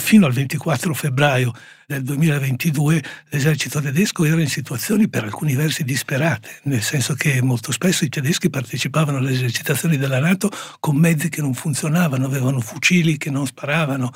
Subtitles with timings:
[0.00, 1.52] fino al 24 febbraio
[1.86, 7.70] del 2022 l'esercito tedesco era in situazioni per alcuni versi disperate, nel senso che molto
[7.70, 10.50] spesso i tedeschi partecipavano alle esercitazioni della Nato
[10.80, 14.12] con mezzi che non funzionavano, avevano fucili che non sparavano,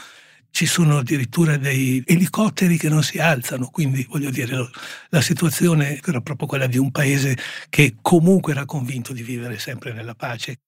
[0.50, 4.68] ci sono addirittura dei elicotteri che non si alzano, quindi voglio dire
[5.08, 7.36] la situazione era proprio quella di un paese
[7.68, 10.63] che comunque era convinto di vivere sempre nella pace.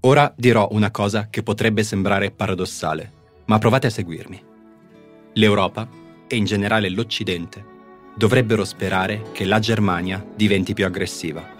[0.00, 3.12] Ora dirò una cosa che potrebbe sembrare paradossale,
[3.46, 4.42] ma provate a seguirmi.
[5.34, 5.88] L'Europa,
[6.26, 7.64] e in generale l'Occidente,
[8.14, 11.56] dovrebbero sperare che la Germania diventi più aggressiva.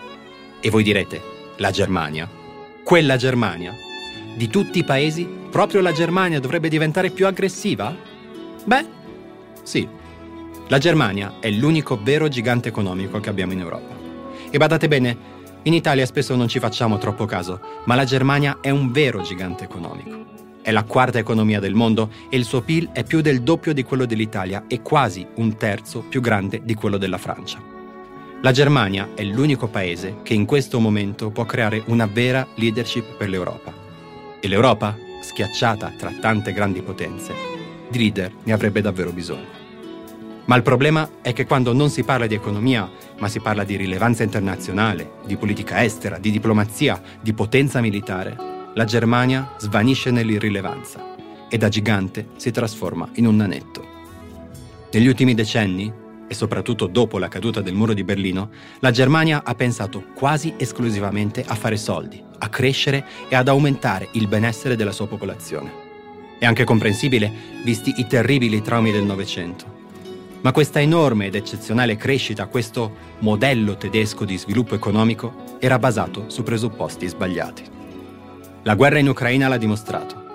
[0.60, 1.20] E voi direte,
[1.56, 2.28] la Germania?
[2.84, 3.86] Quella Germania?
[4.38, 7.92] di tutti i paesi, proprio la Germania dovrebbe diventare più aggressiva?
[8.64, 8.86] Beh,
[9.64, 9.86] sì.
[10.68, 13.96] La Germania è l'unico vero gigante economico che abbiamo in Europa.
[14.48, 15.16] E badate bene,
[15.68, 19.64] in Italia spesso non ci facciamo troppo caso, ma la Germania è un vero gigante
[19.64, 20.24] economico.
[20.62, 23.82] È la quarta economia del mondo e il suo PIL è più del doppio di
[23.82, 27.62] quello dell'Italia e quasi un terzo più grande di quello della Francia.
[28.40, 33.28] La Germania è l'unico paese che in questo momento può creare una vera leadership per
[33.28, 33.70] l'Europa
[34.40, 37.34] e l'Europa, schiacciata tra tante grandi potenze,
[37.90, 39.57] di leader ne avrebbe davvero bisogno.
[40.48, 43.76] Ma il problema è che quando non si parla di economia, ma si parla di
[43.76, 48.34] rilevanza internazionale, di politica estera, di diplomazia, di potenza militare,
[48.72, 51.16] la Germania svanisce nell'irrilevanza
[51.50, 53.86] e da gigante si trasforma in un nanetto.
[54.90, 55.92] Negli ultimi decenni,
[56.26, 61.44] e soprattutto dopo la caduta del muro di Berlino, la Germania ha pensato quasi esclusivamente
[61.46, 65.70] a fare soldi, a crescere e ad aumentare il benessere della sua popolazione.
[66.38, 67.30] È anche comprensibile,
[67.62, 69.77] visti i terribili traumi del Novecento.
[70.40, 76.44] Ma questa enorme ed eccezionale crescita, questo modello tedesco di sviluppo economico, era basato su
[76.44, 77.64] presupposti sbagliati.
[78.62, 80.26] La guerra in Ucraina l'ha dimostrato.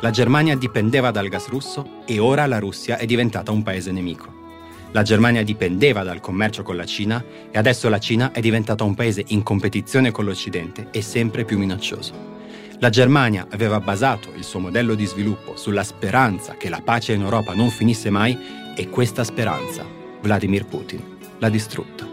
[0.00, 4.44] La Germania dipendeva dal gas russo e ora la Russia è diventata un paese nemico.
[4.92, 8.94] La Germania dipendeva dal commercio con la Cina e adesso la Cina è diventata un
[8.94, 12.34] paese in competizione con l'Occidente e sempre più minaccioso.
[12.78, 17.22] La Germania aveva basato il suo modello di sviluppo sulla speranza che la pace in
[17.22, 19.84] Europa non finisse mai e questa speranza
[20.20, 21.02] Vladimir Putin
[21.38, 22.06] l'ha distrutta.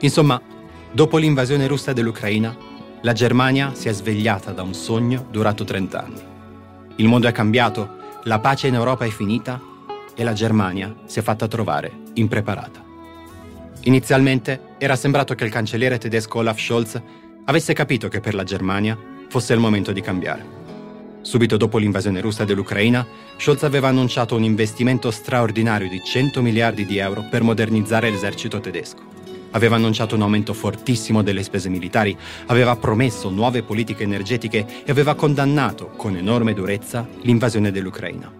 [0.00, 0.40] Insomma,
[0.92, 2.56] dopo l'invasione russa dell'Ucraina,
[3.02, 6.22] la Germania si è svegliata da un sogno durato 30 anni.
[6.96, 9.60] Il mondo è cambiato, la pace in Europa è finita
[10.14, 12.82] e la Germania si è fatta trovare impreparata.
[13.82, 17.02] Inizialmente era sembrato che il cancelliere tedesco Olaf Scholz
[17.46, 18.96] avesse capito che per la Germania
[19.28, 20.61] fosse il momento di cambiare.
[21.22, 23.06] Subito dopo l'invasione russa dell'Ucraina,
[23.36, 29.10] Scholz aveva annunciato un investimento straordinario di 100 miliardi di euro per modernizzare l'esercito tedesco.
[29.52, 32.16] Aveva annunciato un aumento fortissimo delle spese militari,
[32.46, 38.32] aveva promesso nuove politiche energetiche e aveva condannato con enorme durezza l'invasione dell'Ucraina.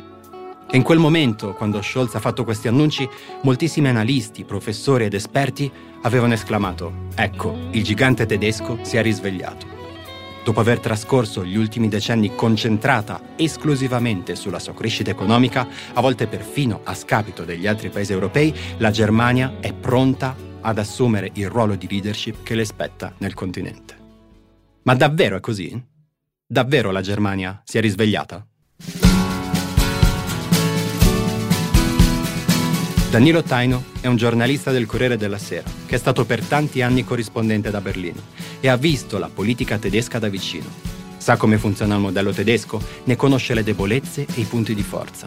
[0.69, 3.09] E in quel momento, quando Scholz ha fatto questi annunci,
[3.43, 5.71] moltissimi analisti, professori ed esperti
[6.01, 9.72] avevano esclamato, ecco, il gigante tedesco si è risvegliato.
[10.45, 16.81] Dopo aver trascorso gli ultimi decenni concentrata esclusivamente sulla sua crescita economica, a volte perfino
[16.83, 21.87] a scapito degli altri paesi europei, la Germania è pronta ad assumere il ruolo di
[21.89, 23.97] leadership che le spetta nel continente.
[24.83, 25.81] Ma davvero è così?
[26.45, 28.47] Davvero la Germania si è risvegliata?
[33.13, 37.05] Danilo Taino è un giornalista del Corriere della Sera, che è stato per tanti anni
[37.05, 38.23] corrispondente da Berlino
[38.59, 40.65] e ha visto la politica tedesca da vicino.
[41.19, 45.27] Sa come funziona il modello tedesco, ne conosce le debolezze e i punti di forza.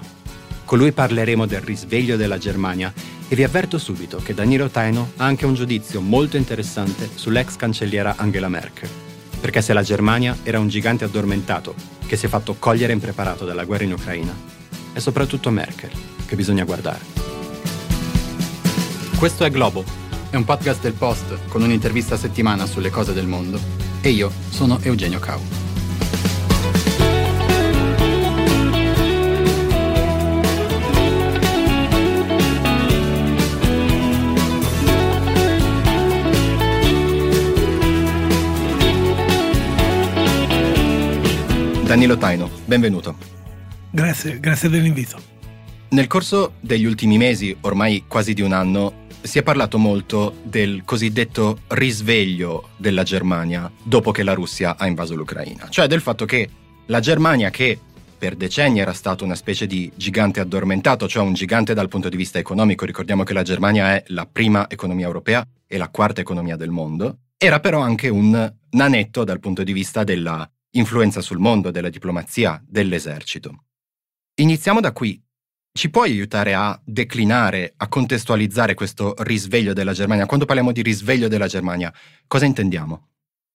[0.66, 2.92] Con lui parleremo del risveglio della Germania
[3.28, 8.16] e vi avverto subito che Danilo Taino ha anche un giudizio molto interessante sull'ex cancelliera
[8.18, 8.90] Angela Merkel.
[9.40, 11.76] Perché se la Germania era un gigante addormentato
[12.08, 14.36] che si è fatto cogliere impreparato dalla guerra in Ucraina,
[14.92, 15.92] è soprattutto Merkel
[16.26, 17.35] che bisogna guardare.
[19.18, 19.84] Questo è Globo,
[20.30, 23.60] è un podcast del Post con un'intervista a settimana sulle cose del mondo
[24.02, 25.40] e io sono Eugenio Cau.
[41.84, 43.16] Danilo Taino, benvenuto.
[43.90, 45.34] Grazie, grazie dell'invito.
[45.90, 50.84] Nel corso degli ultimi mesi, ormai quasi di un anno, si è parlato molto del
[50.86, 56.50] cosiddetto risveglio della Germania dopo che la Russia ha invaso l'Ucraina, cioè del fatto che
[56.86, 57.80] la Germania che
[58.18, 62.16] per decenni era stato una specie di gigante addormentato, cioè un gigante dal punto di
[62.16, 66.56] vista economico, ricordiamo che la Germania è la prima economia europea e la quarta economia
[66.56, 71.72] del mondo, era però anche un nanetto dal punto di vista della influenza sul mondo
[71.72, 73.64] della diplomazia, dell'esercito.
[74.36, 75.22] Iniziamo da qui.
[75.78, 80.26] Ci puoi aiutare a declinare, a contestualizzare questo risveglio della Germania?
[80.26, 81.94] Quando parliamo di risveglio della Germania,
[82.28, 83.10] cosa intendiamo?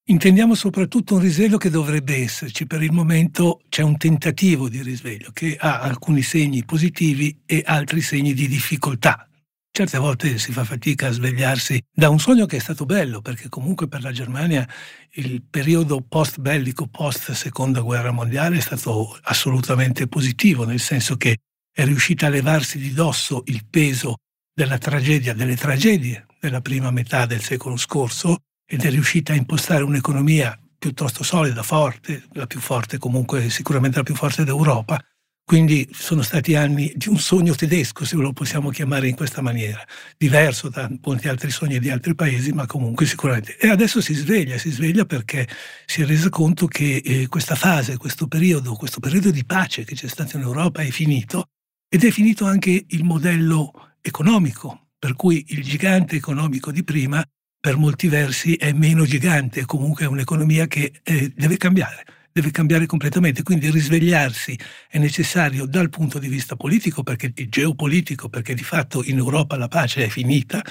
[0.05, 2.67] Intendiamo soprattutto un risveglio che dovrebbe esserci.
[2.67, 8.01] Per il momento c'è un tentativo di risveglio che ha alcuni segni positivi e altri
[8.01, 9.27] segni di difficoltà.
[9.71, 13.49] Certe volte si fa fatica a svegliarsi da un sogno che è stato bello, perché
[13.49, 14.67] comunque per la Germania
[15.13, 21.37] il periodo post bellico, post seconda guerra mondiale è stato assolutamente positivo, nel senso che
[21.71, 24.17] è riuscita a levarsi di dosso il peso
[24.53, 29.83] della tragedia, delle tragedie della prima metà del secolo scorso ed è riuscita a impostare
[29.83, 34.99] un'economia piuttosto solida, forte, la più forte comunque, sicuramente la più forte d'Europa.
[35.43, 39.85] Quindi sono stati anni di un sogno tedesco, se lo possiamo chiamare in questa maniera,
[40.17, 43.57] diverso da molti altri sogni di altri paesi, ma comunque sicuramente.
[43.57, 45.47] E adesso si sveglia, si sveglia perché
[45.85, 49.95] si è reso conto che eh, questa fase, questo periodo, questo periodo di pace che
[49.95, 51.49] c'è stato in Europa è finito
[51.93, 57.21] ed è finito anche il modello economico, per cui il gigante economico di prima
[57.59, 62.85] per molti versi è meno gigante, comunque è un'economia che eh, deve cambiare, deve cambiare
[62.85, 64.57] completamente, quindi risvegliarsi
[64.87, 69.67] è necessario dal punto di vista politico, perché geopolitico, perché di fatto in Europa la
[69.67, 70.63] pace è finita,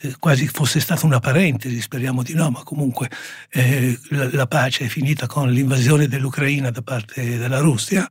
[0.00, 3.08] eh, quasi fosse stata una parentesi, speriamo di no, ma comunque
[3.52, 8.06] eh, la, la pace è finita con l'invasione dell'Ucraina da parte della Russia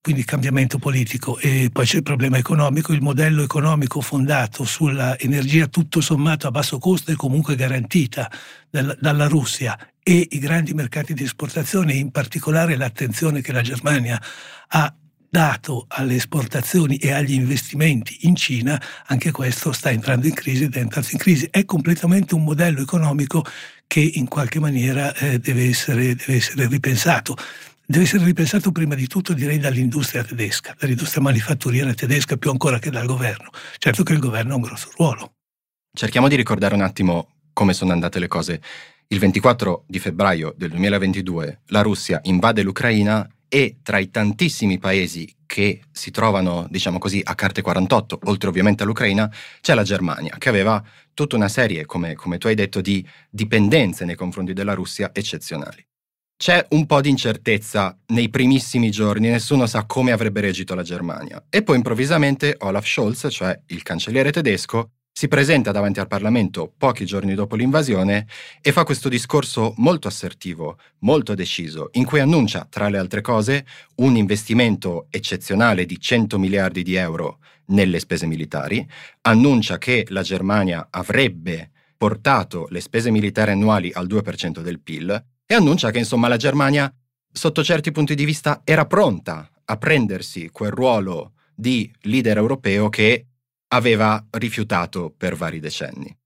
[0.00, 1.38] quindi cambiamento politico.
[1.38, 6.50] E poi c'è il problema economico, il modello economico fondato sulla energia tutto sommato a
[6.50, 8.30] basso costo e comunque garantita
[8.70, 9.78] dalla, dalla Russia.
[10.02, 14.20] E i grandi mercati di esportazione, in particolare l'attenzione che la Germania
[14.68, 14.94] ha
[15.32, 20.74] dato alle esportazioni e agli investimenti in Cina, anche questo sta entrando in crisi ed
[20.74, 21.46] è entrato in crisi.
[21.50, 23.44] È completamente un modello economico
[23.86, 27.36] che in qualche maniera eh, deve, essere, deve essere ripensato
[27.90, 32.88] deve essere ripensato prima di tutto direi dall'industria tedesca, dall'industria manifatturiera tedesca più ancora che
[32.88, 33.50] dal governo.
[33.78, 35.32] Certo che il governo ha un grosso ruolo.
[35.92, 38.62] Cerchiamo di ricordare un attimo come sono andate le cose.
[39.08, 45.34] Il 24 di febbraio del 2022 la Russia invade l'Ucraina e tra i tantissimi paesi
[45.44, 49.28] che si trovano, diciamo così, a carte 48, oltre ovviamente all'Ucraina,
[49.60, 50.80] c'è la Germania, che aveva
[51.12, 55.84] tutta una serie, come, come tu hai detto, di dipendenze nei confronti della Russia eccezionali.
[56.40, 61.44] C'è un po' di incertezza nei primissimi giorni, nessuno sa come avrebbe reagito la Germania.
[61.50, 67.04] E poi improvvisamente Olaf Scholz, cioè il cancelliere tedesco, si presenta davanti al Parlamento pochi
[67.04, 68.26] giorni dopo l'invasione
[68.62, 73.66] e fa questo discorso molto assertivo, molto deciso, in cui annuncia, tra le altre cose,
[73.96, 78.88] un investimento eccezionale di 100 miliardi di euro nelle spese militari,
[79.20, 85.54] annuncia che la Germania avrebbe portato le spese militari annuali al 2% del PIL e
[85.56, 86.94] annuncia che insomma la Germania,
[87.32, 93.26] sotto certi punti di vista, era pronta a prendersi quel ruolo di leader europeo che
[93.72, 96.16] aveva rifiutato per vari decenni.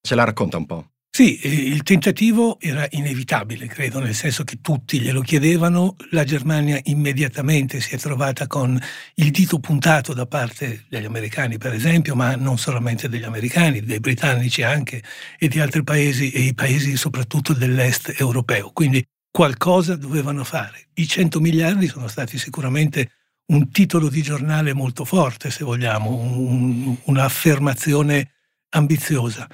[0.00, 0.92] Ce la racconta un po'.
[1.20, 1.38] Sì,
[1.68, 5.96] il tentativo era inevitabile, credo, nel senso che tutti glielo chiedevano.
[6.12, 8.80] La Germania immediatamente si è trovata con
[9.16, 14.00] il dito puntato da parte degli americani, per esempio, ma non solamente degli americani, dei
[14.00, 15.02] britannici anche
[15.38, 18.70] e di altri paesi e i paesi soprattutto dell'est europeo.
[18.72, 20.86] Quindi qualcosa dovevano fare.
[20.94, 23.10] I 100 miliardi sono stati sicuramente
[23.48, 28.30] un titolo di giornale molto forte, se vogliamo, un, un'affermazione
[28.70, 29.46] ambiziosa.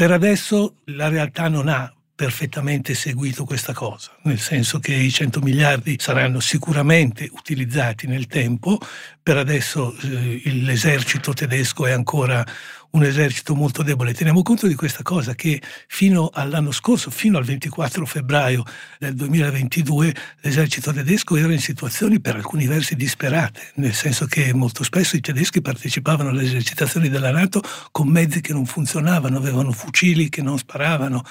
[0.00, 5.40] Per adesso la realtà non ha perfettamente seguito questa cosa, nel senso che i 100
[5.40, 8.78] miliardi saranno sicuramente utilizzati nel tempo,
[9.22, 12.42] per adesso eh, l'esercito tedesco è ancora
[12.90, 14.14] un esercito molto debole.
[14.14, 18.64] Teniamo conto di questa cosa che fino all'anno scorso, fino al 24 febbraio
[18.98, 24.82] del 2022, l'esercito tedesco era in situazioni per alcuni versi disperate, nel senso che molto
[24.82, 30.28] spesso i tedeschi partecipavano alle esercitazioni della Nato con mezzi che non funzionavano, avevano fucili
[30.28, 31.24] che non sparavano,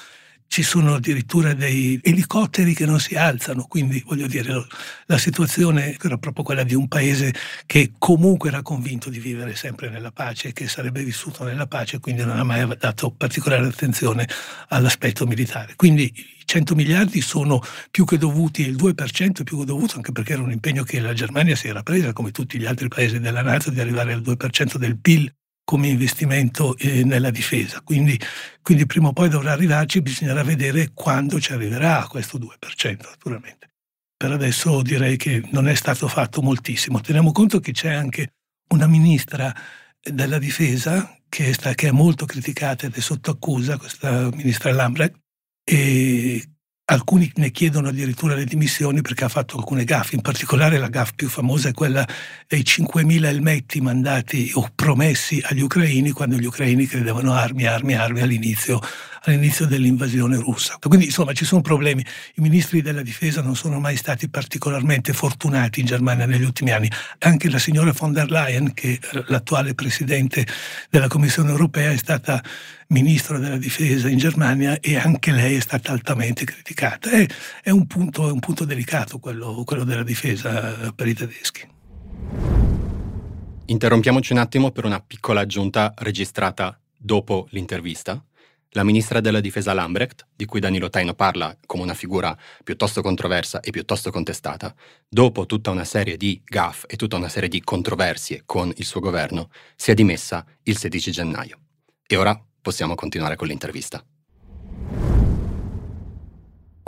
[0.49, 4.65] ci sono addirittura dei elicotteri che non si alzano, quindi voglio dire
[5.05, 7.31] la situazione era proprio quella di un paese
[7.67, 12.25] che comunque era convinto di vivere sempre nella pace che sarebbe vissuto nella pace, quindi
[12.25, 14.27] non ha mai dato particolare attenzione
[14.69, 15.75] all'aspetto militare.
[15.75, 20.11] Quindi i 100 miliardi sono più che dovuti, il 2% è più che dovuto anche
[20.11, 23.19] perché era un impegno che la Germania si era presa, come tutti gli altri paesi
[23.19, 25.31] della Nato, di arrivare al 2% del PIL
[25.69, 27.81] come investimento eh, nella difesa.
[27.81, 28.19] Quindi,
[28.63, 33.69] quindi, prima o poi dovrà arrivarci, bisognerà vedere quando ci arriverà questo 2%, naturalmente.
[34.17, 37.01] Per adesso direi che non è stato fatto moltissimo.
[37.01, 38.33] Teniamo conto che c'è anche
[38.69, 39.55] una ministra
[40.01, 45.19] della difesa che, sta, che è molto criticata ed è sotto accusa, questa ministra Lambrecht,
[45.63, 46.49] e
[46.91, 51.13] Alcuni ne chiedono addirittura le dimissioni perché ha fatto alcune gaffe, in particolare la gaffe
[51.15, 52.03] più famosa è quella
[52.47, 58.21] dei 5.000 elmetti mandati o promessi agli ucraini quando gli ucraini credevano armi, armi, armi
[58.21, 58.81] all'inizio,
[59.25, 60.79] all'inizio dell'invasione russa.
[60.81, 62.03] Quindi insomma ci sono problemi.
[62.35, 66.89] I ministri della difesa non sono mai stati particolarmente fortunati in Germania negli ultimi anni.
[67.19, 70.43] Anche la signora von der Leyen, che è l'attuale presidente
[70.89, 72.41] della Commissione europea, è stata
[72.89, 77.09] ministro della difesa in Germania e anche lei è stata altamente criticata.
[77.09, 77.25] È,
[77.63, 81.67] è, un, punto, è un, punto, delicato quello, quello della difesa per i tedeschi.
[83.65, 88.23] Interrompiamoci un attimo per una piccola aggiunta registrata dopo l'intervista.
[88.73, 93.59] La ministra della difesa Lambrecht, di cui Danilo Taino parla come una figura piuttosto controversa
[93.59, 94.73] e piuttosto contestata,
[95.07, 98.99] dopo tutta una serie di gaff e tutta una serie di controversie con il suo
[98.99, 101.59] governo, si è dimessa il 16 gennaio.
[102.05, 104.03] E ora possiamo continuare con l'intervista.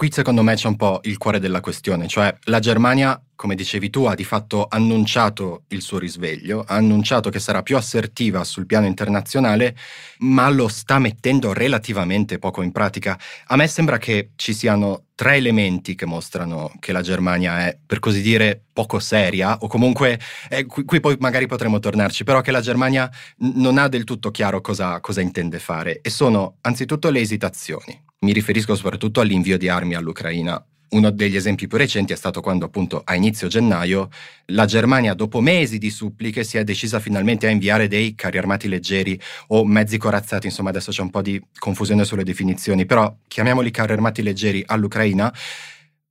[0.01, 3.91] Qui secondo me c'è un po' il cuore della questione, cioè la Germania, come dicevi
[3.91, 8.65] tu, ha di fatto annunciato il suo risveglio, ha annunciato che sarà più assertiva sul
[8.65, 9.77] piano internazionale,
[10.21, 13.15] ma lo sta mettendo relativamente poco in pratica.
[13.45, 17.99] A me sembra che ci siano tre elementi che mostrano che la Germania è, per
[17.99, 22.49] così dire, poco seria, o comunque, eh, qui, qui, poi magari potremo tornarci, però che
[22.49, 23.07] la Germania
[23.41, 28.09] n- non ha del tutto chiaro cosa, cosa intende fare, e sono anzitutto le esitazioni.
[28.23, 30.63] Mi riferisco soprattutto all'invio di armi all'Ucraina.
[30.89, 34.09] Uno degli esempi più recenti è stato quando appunto a inizio gennaio
[34.47, 38.67] la Germania dopo mesi di suppliche si è decisa finalmente a inviare dei carri armati
[38.67, 43.71] leggeri o mezzi corazzati, insomma adesso c'è un po' di confusione sulle definizioni, però chiamiamoli
[43.71, 45.33] carri armati leggeri all'Ucraina,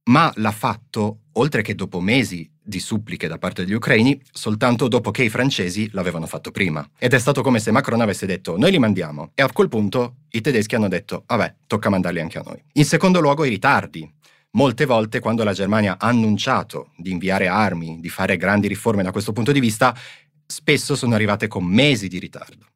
[0.06, 5.10] ma l'ha fatto oltre che dopo mesi di suppliche da parte degli ucraini soltanto dopo
[5.10, 6.88] che i francesi l'avevano fatto prima.
[6.98, 10.20] Ed è stato come se Macron avesse detto noi li mandiamo e a quel punto
[10.30, 12.62] i tedeschi hanno detto vabbè, tocca mandarli anche a noi.
[12.72, 14.10] In secondo luogo i ritardi.
[14.52, 19.12] Molte volte quando la Germania ha annunciato di inviare armi, di fare grandi riforme da
[19.12, 19.96] questo punto di vista,
[20.44, 22.66] spesso sono arrivate con mesi di ritardo.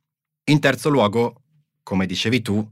[0.51, 1.43] In terzo luogo,
[1.83, 2.71] come dicevi tu,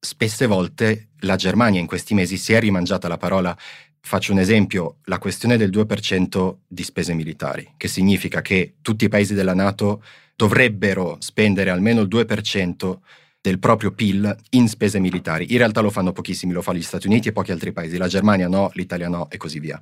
[0.00, 3.56] spesse volte la Germania in questi mesi si è rimangiata la parola
[4.00, 9.08] Faccio un esempio, la questione del 2% di spese militari, che significa che tutti i
[9.08, 10.02] paesi della Nato
[10.34, 12.98] dovrebbero spendere almeno il 2%
[13.40, 15.52] del proprio PIL in spese militari.
[15.52, 18.08] In realtà lo fanno pochissimi, lo fanno gli Stati Uniti e pochi altri paesi, la
[18.08, 19.80] Germania no, l'Italia no e così via.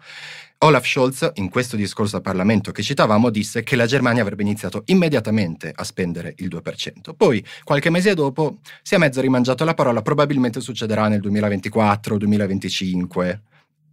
[0.58, 4.82] Olaf Scholz, in questo discorso al Parlamento che citavamo, disse che la Germania avrebbe iniziato
[4.86, 7.14] immediatamente a spendere il 2%.
[7.16, 13.38] Poi, qualche mese dopo, si è mezzo rimangiato la parola, probabilmente succederà nel 2024-2025.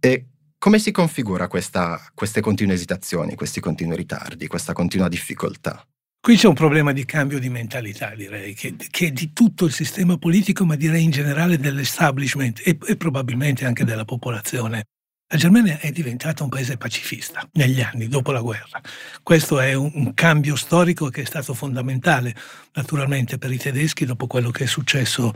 [0.04, 0.26] E
[0.58, 5.82] come si configura questa, queste continue esitazioni, questi continui ritardi, questa continua difficoltà?
[6.20, 10.18] Qui c'è un problema di cambio di mentalità, direi, che, che, di tutto il sistema
[10.18, 14.84] politico, ma direi in generale dell'establishment e, e, probabilmente anche della popolazione.
[15.26, 18.82] La Germania è diventata un paese pacifista negli anni, dopo la guerra.
[19.22, 22.36] Questo è un, un cambio storico che è stato fondamentale,
[22.74, 25.32] naturalmente, per i tedeschi dopo quello che è successo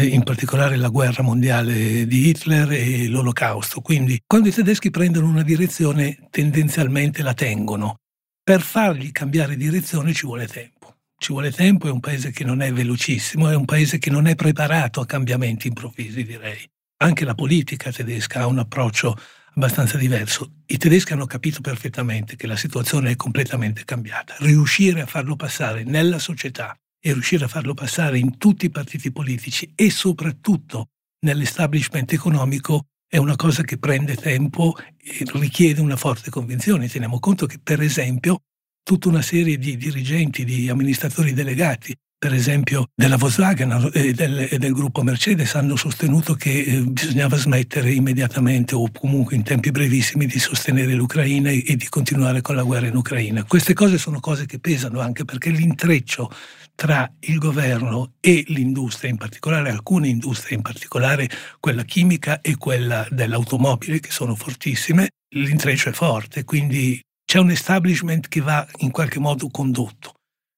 [0.00, 3.80] in particolare la guerra mondiale di Hitler e l'olocausto.
[3.80, 7.98] Quindi quando i tedeschi prendono una direzione tendenzialmente la tengono.
[8.42, 10.96] Per fargli cambiare direzione ci vuole tempo.
[11.16, 14.26] Ci vuole tempo, è un paese che non è velocissimo, è un paese che non
[14.26, 16.68] è preparato a cambiamenti improvvisi, direi.
[16.96, 19.16] Anche la politica tedesca ha un approccio
[19.54, 20.62] abbastanza diverso.
[20.66, 24.34] I tedeschi hanno capito perfettamente che la situazione è completamente cambiata.
[24.38, 29.10] Riuscire a farlo passare nella società e riuscire a farlo passare in tutti i partiti
[29.10, 30.90] politici e soprattutto
[31.24, 36.88] nell'establishment economico è una cosa che prende tempo e richiede una forte convinzione.
[36.88, 38.42] Teniamo conto che, per esempio,
[38.82, 44.56] tutta una serie di dirigenti, di amministratori delegati per esempio della Volkswagen e del, e
[44.56, 50.26] del, gruppo Mercedes hanno sostenuto che eh, bisognava smettere immediatamente o comunque in tempi brevissimi
[50.26, 53.42] di sostenere l'Ucraina e, e, di continuare con la guerra in Ucraina.
[53.42, 56.30] Queste cose sono cose che pesano anche perché l'intreccio
[56.74, 61.28] tra il governo e l'industria, in particolare alcune industrie, in particolare
[61.60, 68.28] quella chimica e quella dell'automobile, che sono fortissime, l'intreccio è forte, quindi c'è un establishment
[68.28, 70.14] che va in qualche modo condotto.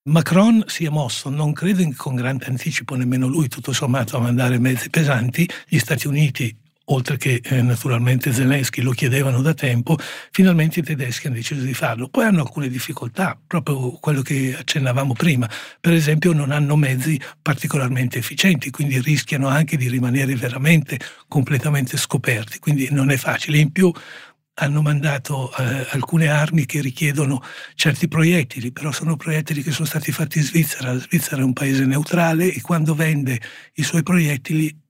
[0.06, 4.58] Macron si è mosso, non credo con grande anticipo nemmeno lui, tutto sommato, a mandare
[4.58, 5.48] mezzi pesanti.
[5.66, 6.54] Gli Stati Uniti,
[6.86, 9.96] oltre che eh, naturalmente Zelensky, lo chiedevano da tempo,
[10.30, 12.08] finalmente i tedeschi hanno deciso di farlo.
[12.08, 15.48] Poi hanno alcune difficoltà, proprio quello che accennavamo prima.
[15.80, 20.98] Per esempio non hanno mezzi particolarmente efficienti, quindi rischiano anche di rimanere veramente
[21.28, 23.58] completamente scoperti, quindi non è facile.
[23.58, 23.92] In più
[24.56, 27.42] hanno mandato eh, alcune armi che richiedono
[27.74, 30.92] certi proiettili, però sono proiettili che sono stati fatti in Svizzera.
[30.92, 33.40] La Svizzera è un paese neutrale e quando vende
[33.74, 34.82] i suoi proiettili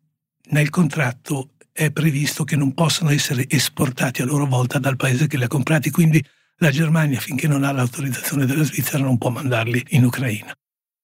[0.50, 5.36] nel contratto è previsto che non possano essere esportati a loro volta dal paese che
[5.36, 6.24] li ha comprati, quindi
[6.58, 10.54] la Germania finché non ha l'autorizzazione della Svizzera non può mandarli in Ucraina.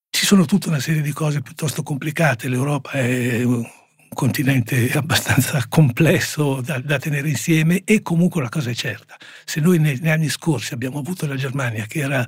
[0.09, 3.69] Ci sono tutta una serie di cose piuttosto complicate, l'Europa è un
[4.15, 9.81] continente abbastanza complesso da, da, tenere insieme e comunque una cosa è certa, se noi
[9.81, 12.25] negli anni scorsi abbiamo avuto la Germania che era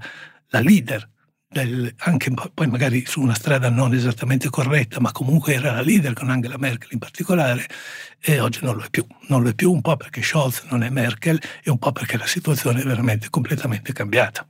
[0.49, 1.09] la leader
[1.53, 6.15] del, anche poi magari su una strada non esattamente corretta, ma comunque era la leader
[6.15, 7.67] con Angela Merkel in particolare,
[8.21, 9.07] e oggi non lo è più.
[9.29, 12.17] Non lo è più un po' perché Scholz non è Merkel e un po' perché
[12.17, 14.47] la situazione è veramente completamente cambiata.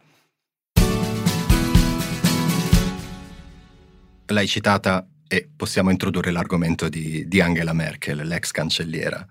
[4.26, 9.26] L'hai citata e possiamo introdurre l'argomento di, di Angela Merkel, l'ex cancelliera,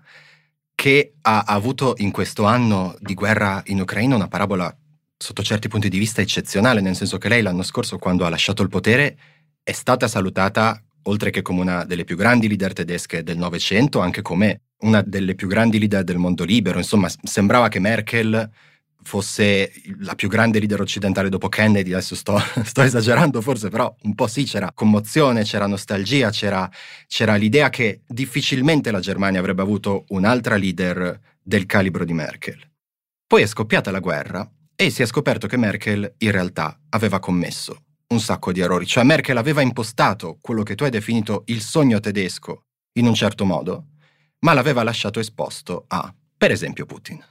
[0.74, 4.76] che ha avuto in questo anno di guerra in Ucraina una parabola
[5.22, 8.62] sotto certi punti di vista eccezionale, nel senso che lei l'anno scorso, quando ha lasciato
[8.62, 9.16] il potere,
[9.62, 14.20] è stata salutata, oltre che come una delle più grandi leader tedesche del Novecento, anche
[14.20, 16.78] come una delle più grandi leader del mondo libero.
[16.78, 18.50] Insomma, sembrava che Merkel
[19.04, 24.14] fosse la più grande leader occidentale dopo Kennedy, adesso sto, sto, esagerando forse, però un
[24.16, 26.68] po' sì, c'era commozione, c'era nostalgia, c'era,
[27.06, 32.58] c'era l'idea che difficilmente la Germania avrebbe avuto un'altra leader del calibro di Merkel.
[33.24, 34.48] Poi è scoppiata la guerra
[34.86, 39.04] e si è scoperto che Merkel in realtà aveva commesso un sacco di errori, cioè
[39.04, 43.90] Merkel aveva impostato quello che tu hai definito il sogno tedesco in un certo modo,
[44.40, 47.24] ma l'aveva lasciato esposto a, per esempio, Putin.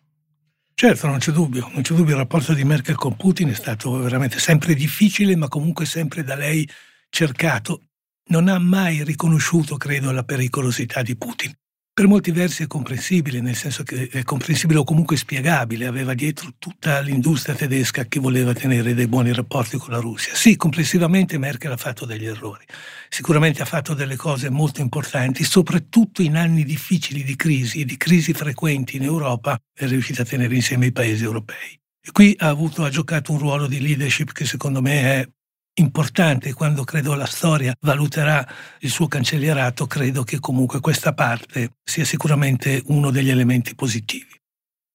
[0.73, 3.97] Certo, non c'è dubbio, non c'è dubbio, il rapporto di Merkel con Putin è stato
[3.97, 6.67] veramente sempre difficile, ma comunque sempre da lei
[7.09, 7.81] cercato.
[8.29, 11.53] Non ha mai riconosciuto, credo, la pericolosità di Putin
[11.93, 16.51] per molti versi è comprensibile, nel senso che è comprensibile o comunque spiegabile, aveva dietro
[16.57, 20.33] tutta l'industria tedesca che voleva tenere dei buoni rapporti con la Russia.
[20.33, 22.63] Sì, complessivamente Merkel ha fatto degli errori,
[23.09, 27.97] sicuramente ha fatto delle cose molto importanti, soprattutto in anni difficili di crisi e di
[27.97, 31.77] crisi frequenti in Europa, è riuscita a tenere insieme i paesi europei.
[32.03, 35.29] E qui ha, avuto, ha giocato un ruolo di leadership che secondo me è
[35.75, 38.45] importante quando credo la storia valuterà
[38.79, 44.39] il suo cancellierato, credo che comunque questa parte sia sicuramente uno degli elementi positivi.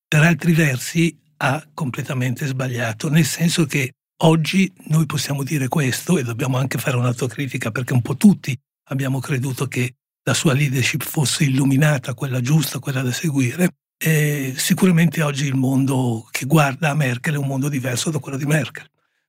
[0.06, 6.22] Per altri versi ha completamente sbagliato, nel senso che oggi noi possiamo dire questo e
[6.22, 8.56] dobbiamo anche fare un'autocritica perché un po' tutti
[8.88, 13.76] abbiamo creduto che la sua leadership fosse illuminata, quella giusta, quella da seguire.
[13.98, 18.36] E sicuramente oggi il mondo che guarda a Merkel è un mondo diverso da quello
[18.36, 18.86] di Merkel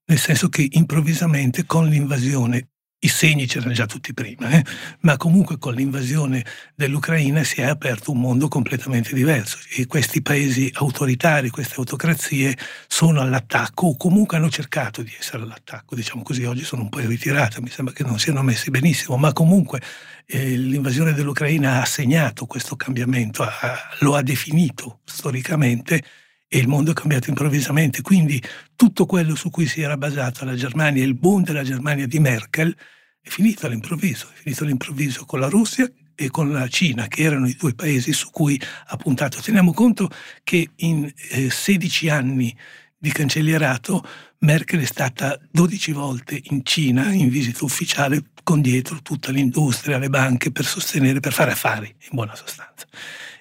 [0.08, 4.66] nel senso che improvvisamente con l'invasione i segni c'erano già tutti prima, eh?
[5.02, 6.44] ma comunque con l'invasione
[6.74, 13.22] dell'Ucraina si è aperto un mondo completamente diverso e questi paesi autoritari, queste autocrazie sono
[13.22, 17.62] all'attacco o comunque hanno cercato di essere all'attacco, diciamo così, oggi sono un po' ritirate,
[17.62, 19.80] mi sembra che non siano messi benissimo, ma comunque
[20.26, 26.04] eh, l'invasione dell'Ucraina ha segnato questo cambiamento, ha, lo ha definito storicamente
[26.48, 28.02] e il mondo è cambiato improvvisamente.
[28.02, 28.42] Quindi
[28.76, 32.76] tutto quello su cui si era basata la Germania, il boom della Germania di Merkel,
[33.22, 34.30] è finito all'improvviso.
[34.34, 38.14] È finito all'improvviso con la Russia e con la Cina, che erano i due paesi
[38.14, 39.40] su cui ha puntato.
[39.42, 40.10] Teniamo conto
[40.44, 42.56] che in eh, 16 anni
[42.98, 44.04] di cancellierato
[44.40, 50.10] Merkel è stata 12 volte in Cina in visita ufficiale con dietro tutta l'industria, le
[50.10, 52.88] banche per sostenere, per fare affari in buona sostanza.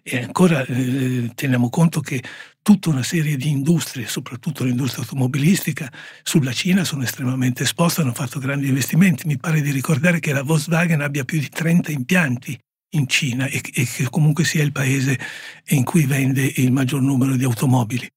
[0.03, 2.23] E ancora eh, teniamo conto che
[2.67, 5.89] tutta una serie di industrie, soprattutto l'industria automobilistica,
[6.25, 9.29] sulla Cina sono estremamente esposte, hanno fatto grandi investimenti.
[9.29, 12.59] Mi pare di ricordare che la Volkswagen abbia più di 30 impianti
[12.95, 15.17] in Cina e, e che comunque sia il paese
[15.67, 18.11] in cui vende il maggior numero di automobili.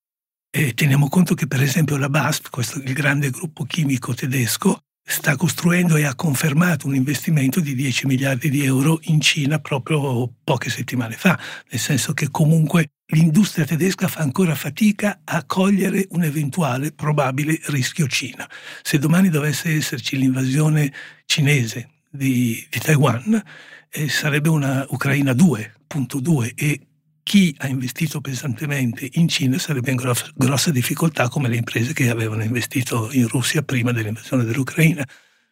[0.50, 5.36] E teniamo conto che per esempio la BASF, questo, il grande gruppo chimico tedesco, sta
[5.36, 10.72] costruendo e ha confermato un investimento di 10 miliardi di euro in Cina proprio poche
[10.72, 16.92] settimane fa, nel senso che comunque l'industria tedesca fa ancora fatica a cogliere un eventuale
[16.92, 18.48] probabile rischio Cina.
[18.82, 20.92] Se domani dovesse esserci l'invasione
[21.26, 23.42] cinese di, di Taiwan,
[23.90, 26.82] eh, sarebbe una Ucraina 2.2 e
[27.24, 32.10] chi ha investito pesantemente in Cina sarebbe in grossa, grossa difficoltà come le imprese che
[32.10, 35.08] avevano investito in Russia prima dell'invasione dell'Ucraina.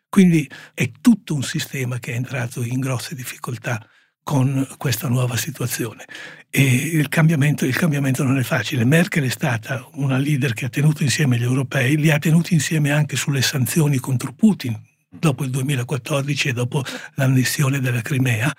[0.09, 3.85] Quindi è tutto un sistema che è entrato in grosse difficoltà
[4.27, 6.03] con questa nuova situazione.
[6.49, 8.83] Il cambiamento, il cambiamento, non è facile.
[8.83, 12.91] Merkel è stata una leader che ha tenuto insieme gli europei, li ha tenuti insieme
[12.91, 14.77] anche sulle sanzioni contro Putin
[15.09, 18.53] dopo il 2014 e dopo l'annessione della Crimea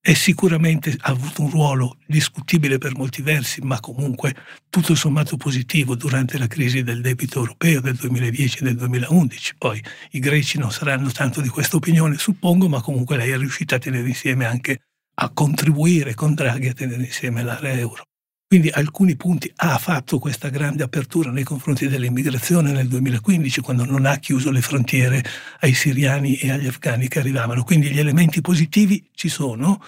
[0.00, 4.36] e sicuramente ha avuto un ruolo discutibile per molti versi, ma comunque
[4.70, 9.54] tutto sommato positivo durante la crisi del debito europeo del 2010 e del 2011.
[9.58, 13.74] Poi i greci non saranno tanto di questa opinione, suppongo, ma comunque lei è riuscita
[13.74, 14.82] a tenere insieme anche
[15.20, 18.04] a contribuire con Draghi a tenere insieme l'area euro.
[18.46, 24.06] Quindi alcuni punti ha fatto questa grande apertura nei confronti dell'immigrazione nel 2015 quando non
[24.06, 25.22] ha chiuso le frontiere
[25.60, 27.62] ai siriani e agli afghani che arrivavano.
[27.62, 29.82] Quindi gli elementi positivi ci sono,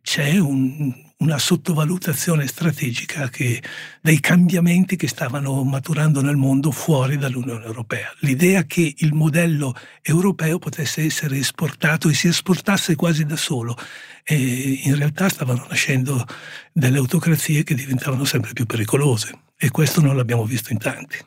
[0.00, 3.62] c'è un, una sottovalutazione strategica che,
[4.00, 8.10] dei cambiamenti che stavano maturando nel mondo fuori dall'Unione Europea.
[8.20, 13.76] L'idea che il modello europeo potesse essere esportato e si esportasse quasi da solo.
[14.24, 16.24] E in realtà stavano nascendo
[16.72, 21.18] delle autocrazie che diventavano sempre più pericolose e questo non l'abbiamo visto in tanti.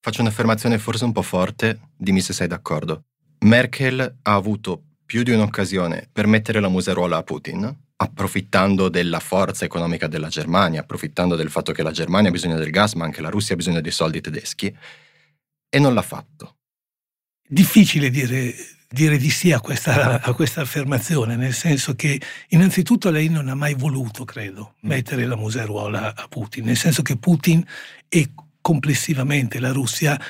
[0.00, 3.06] Faccio un'affermazione forse un po' forte, dimmi se sei d'accordo.
[3.40, 9.64] Merkel ha avuto più di un'occasione per mettere la museruola a Putin approfittando della forza
[9.64, 13.20] economica della Germania, approfittando del fatto che la Germania ha bisogno del gas, ma anche
[13.20, 14.74] la Russia ha bisogno dei soldi tedeschi,
[15.68, 16.56] e non l'ha fatto.
[17.46, 18.54] Difficile dire,
[18.88, 23.54] dire di sì a questa, a questa, affermazione, nel senso che innanzitutto lei non ha
[23.54, 24.88] mai voluto, credo, mm.
[24.88, 27.66] mettere la museruola a Putin, nel senso che Putin
[28.08, 28.30] e
[28.60, 30.20] complessivamente la Russia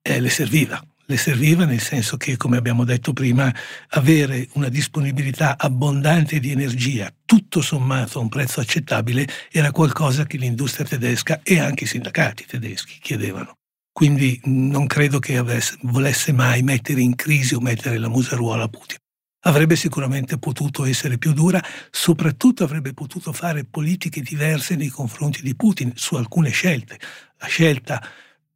[0.00, 3.52] eh, le serviva le serviva nel senso che, come abbiamo detto prima,
[3.90, 10.36] avere una disponibilità abbondante di energia, tutto sommato a un prezzo accettabile, era qualcosa che
[10.36, 13.58] l'industria tedesca e anche i sindacati tedeschi chiedevano.
[13.92, 18.68] Quindi non credo che avesse, volesse mai mettere in crisi o mettere la museruola a
[18.68, 18.98] Putin.
[19.46, 25.54] Avrebbe sicuramente potuto essere più dura, soprattutto avrebbe potuto fare politiche diverse nei confronti di
[25.54, 26.98] Putin su alcune scelte.
[27.38, 28.02] La scelta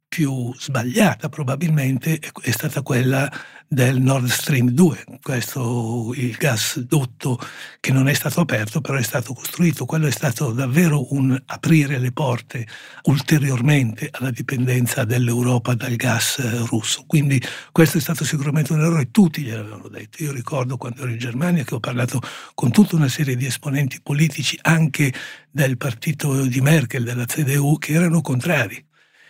[0.09, 3.31] più sbagliata probabilmente è stata quella
[3.71, 7.39] del Nord Stream 2, questo il gasdotto
[7.79, 11.99] che non è stato aperto però è stato costruito, quello è stato davvero un aprire
[11.99, 12.65] le porte
[13.03, 17.39] ulteriormente alla dipendenza dell'Europa dal gas russo, quindi
[17.71, 21.63] questo è stato sicuramente un errore, tutti gliel'avevano detto, io ricordo quando ero in Germania
[21.63, 22.19] che ho parlato
[22.55, 25.13] con tutta una serie di esponenti politici anche
[25.51, 28.87] del partito di Merkel, della CDU, che erano contrari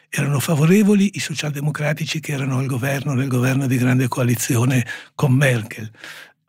[0.10, 5.90] erano favorevoli i socialdemocratici che erano al governo, nel governo di grande coalizione con Merkel,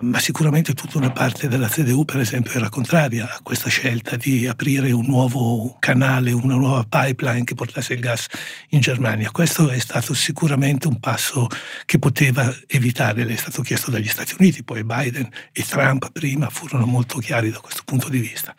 [0.01, 4.47] ma sicuramente tutta una parte della CDU, per esempio, era contraria a questa scelta di
[4.47, 8.27] aprire un nuovo canale, una nuova pipeline che portasse il gas
[8.71, 9.31] in Germania.
[9.31, 11.47] Questo è stato sicuramente un passo
[11.85, 16.87] che poteva evitare, è stato chiesto dagli Stati Uniti, poi Biden e Trump prima furono
[16.87, 18.55] molto chiari da questo punto di vista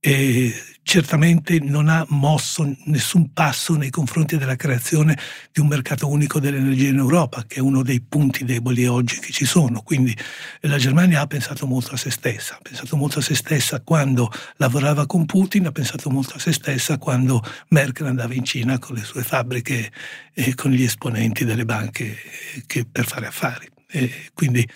[0.00, 0.54] e
[0.88, 5.18] certamente non ha mosso nessun passo nei confronti della creazione
[5.52, 9.30] di un mercato unico dell'energia in Europa, che è uno dei punti deboli oggi che
[9.30, 9.82] ci sono.
[9.82, 10.16] Quindi
[10.60, 14.32] la Germania ha pensato molto a se stessa, ha pensato molto a se stessa quando
[14.56, 18.96] lavorava con Putin, ha pensato molto a se stessa quando Merkel andava in Cina con
[18.96, 19.92] le sue fabbriche
[20.32, 22.16] e con gli esponenti delle banche
[22.90, 23.68] per fare affari.
[23.90, 24.66] E quindi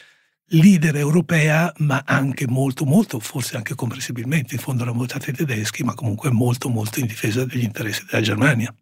[0.53, 5.95] leader europea, ma anche molto, molto, forse anche comprensibilmente, in fondo erano votati tedeschi, ma
[5.95, 8.75] comunque molto, molto in difesa degli interessi della Germania.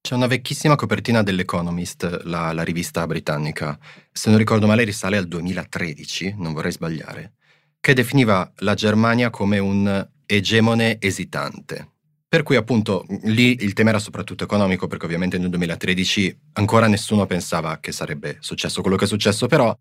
[0.00, 3.78] C'è una vecchissima copertina dell'Economist, la, la, rivista britannica,
[4.10, 7.34] se non ricordo male risale al 2013, non vorrei sbagliare,
[7.80, 11.91] che definiva la Germania come un egemone esitante.
[12.32, 17.26] Per cui appunto lì il tema era soprattutto economico perché ovviamente nel 2013 ancora nessuno
[17.26, 19.78] pensava che sarebbe successo quello che è successo, però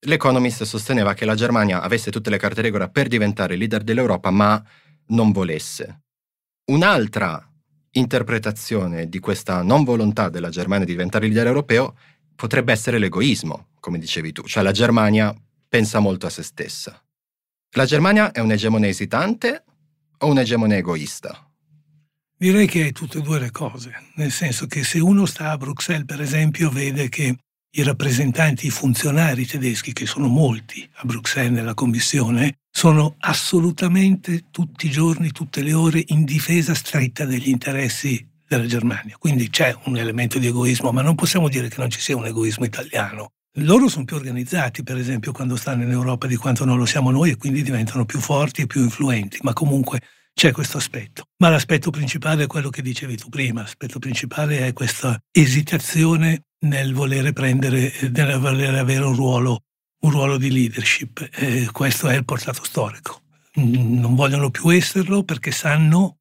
[0.00, 4.62] l'Economist sosteneva che la Germania avesse tutte le carte regola per diventare leader dell'Europa ma
[5.06, 6.02] non volesse.
[6.66, 7.42] Un'altra
[7.92, 11.96] interpretazione di questa non volontà della Germania di diventare leader europeo
[12.36, 15.34] potrebbe essere l'egoismo, come dicevi tu, cioè la Germania
[15.66, 17.02] pensa molto a se stessa.
[17.76, 19.64] La Germania è un egemone esitante
[20.18, 21.48] o un egemone egoista?
[22.44, 25.56] Direi che è tutte e due le cose, nel senso che se uno sta a
[25.56, 27.34] Bruxelles, per esempio, vede che
[27.70, 34.88] i rappresentanti, i funzionari tedeschi, che sono molti a Bruxelles nella Commissione, sono assolutamente tutti
[34.88, 39.16] i giorni, tutte le ore in difesa stretta degli interessi della Germania.
[39.18, 42.26] Quindi c'è un elemento di egoismo, ma non possiamo dire che non ci sia un
[42.26, 43.30] egoismo italiano.
[43.60, 47.10] Loro sono più organizzati, per esempio, quando stanno in Europa di quanto non lo siamo
[47.10, 50.02] noi e quindi diventano più forti e più influenti, ma comunque
[50.34, 51.28] c'è questo aspetto.
[51.38, 56.92] Ma l'aspetto principale è quello che dicevi tu prima, l'aspetto principale è questa esitazione nel
[56.92, 59.62] volere prendere, nel volere avere un ruolo,
[60.00, 61.28] un ruolo di leadership.
[61.32, 63.20] Eh, questo è il portato storico.
[63.54, 66.18] Non vogliono più esserlo perché sanno,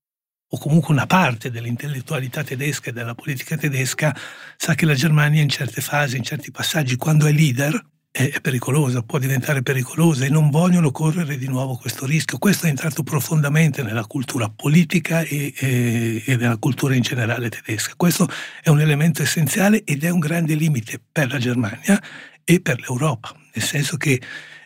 [0.47, 4.15] o comunque una parte dell'intellettualità tedesca e della politica tedesca,
[4.55, 7.83] sa che la Germania in certe fasi, in certi passaggi, quando è leader,
[8.15, 12.37] è pericolosa, può diventare pericolosa e non vogliono correre di nuovo questo rischio.
[12.37, 17.93] Questo è entrato profondamente nella cultura politica e, e, e, nella cultura in generale tedesca.
[17.97, 18.29] Questo
[18.61, 21.99] è un elemento essenziale ed è un grande limite per la Germania
[22.43, 24.21] e per l'Europa, nel senso che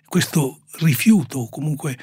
[0.05, 1.97] questo rifiuto o comunque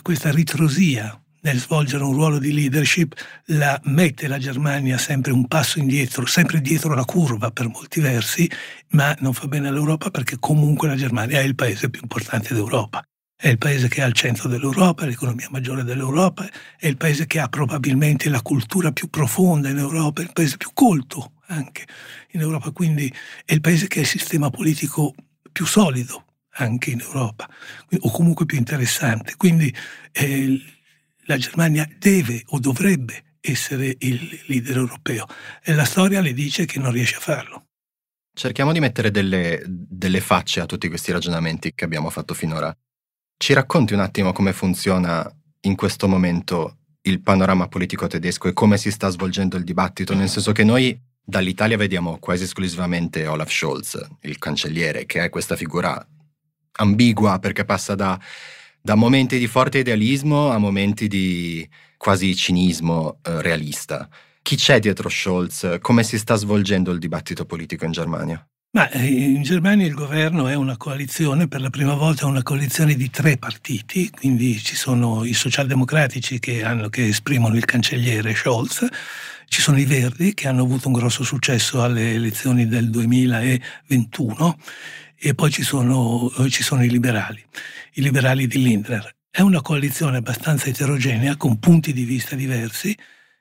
[0.00, 3.14] questa ritrosia nel svolgere un ruolo di leadership
[3.46, 8.50] la mette la Germania sempre un passo indietro, sempre dietro la curva per molti versi,
[8.90, 13.02] ma non fa bene all'Europa perché comunque la Germania è il paese più importante d'Europa.
[13.36, 17.40] È il paese che è al centro dell'Europa, l'economia maggiore dell'Europa, è il paese che
[17.40, 21.84] ha probabilmente la cultura più profonda in Europa, è il paese più colto anche
[22.30, 23.12] in Europa, quindi
[23.44, 25.14] è il paese che ha il sistema politico
[25.52, 26.24] più solido
[26.56, 27.48] anche in Europa,
[27.98, 29.34] o comunque più interessante.
[29.36, 29.74] Quindi
[30.12, 30.62] eh,
[31.26, 35.26] la Germania deve o dovrebbe essere il leader europeo
[35.62, 37.66] e la storia le dice che non riesce a farlo.
[38.32, 42.74] Cerchiamo di mettere delle, delle facce a tutti questi ragionamenti che abbiamo fatto finora.
[43.36, 48.78] Ci racconti un attimo come funziona in questo momento il panorama politico tedesco e come
[48.78, 54.00] si sta svolgendo il dibattito, nel senso che noi dall'Italia vediamo quasi esclusivamente Olaf Scholz,
[54.22, 56.04] il cancelliere, che è questa figura
[56.76, 58.18] ambigua perché passa da
[58.86, 61.66] da momenti di forte idealismo a momenti di
[61.96, 64.06] quasi cinismo eh, realista.
[64.42, 65.78] Chi c'è dietro Scholz?
[65.80, 68.46] Come si sta svolgendo il dibattito politico in Germania?
[68.72, 72.94] Ma eh, in Germania il governo è una coalizione, per la prima volta una coalizione
[72.94, 78.86] di tre partiti, quindi ci sono i socialdemocratici che, hanno, che esprimono il cancelliere Scholz,
[79.46, 84.58] ci sono i Verdi che hanno avuto un grosso successo alle elezioni del 2021
[85.18, 87.44] e poi ci sono, ci sono i liberali,
[87.94, 89.14] i liberali di Lindner.
[89.30, 92.96] È una coalizione abbastanza eterogenea con punti di vista diversi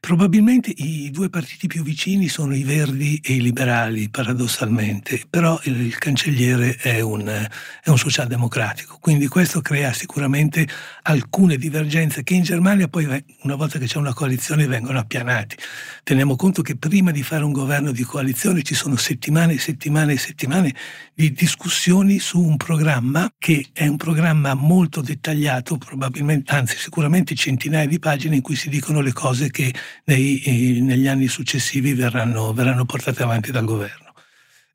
[0.06, 5.98] Probabilmente i due partiti più vicini sono i Verdi e i Liberali, paradossalmente, però il,
[5.98, 10.68] cancelliere è un, è un, socialdemocratico, quindi questo crea sicuramente
[11.04, 13.06] alcune divergenze che in Germania poi,
[13.44, 15.56] una volta che c'è una coalizione, vengono appianati.
[16.04, 20.13] Teniamo conto che prima di fare un governo di coalizione ci sono settimane e settimane
[20.13, 20.76] e settimane
[21.13, 27.88] di discussioni su un programma che è un programma molto dettagliato, probabilmente, anzi sicuramente centinaia
[27.88, 29.74] di pagine in cui si dicono le cose che
[30.06, 34.13] nei, negli anni successivi verranno, verranno portate avanti dal governo.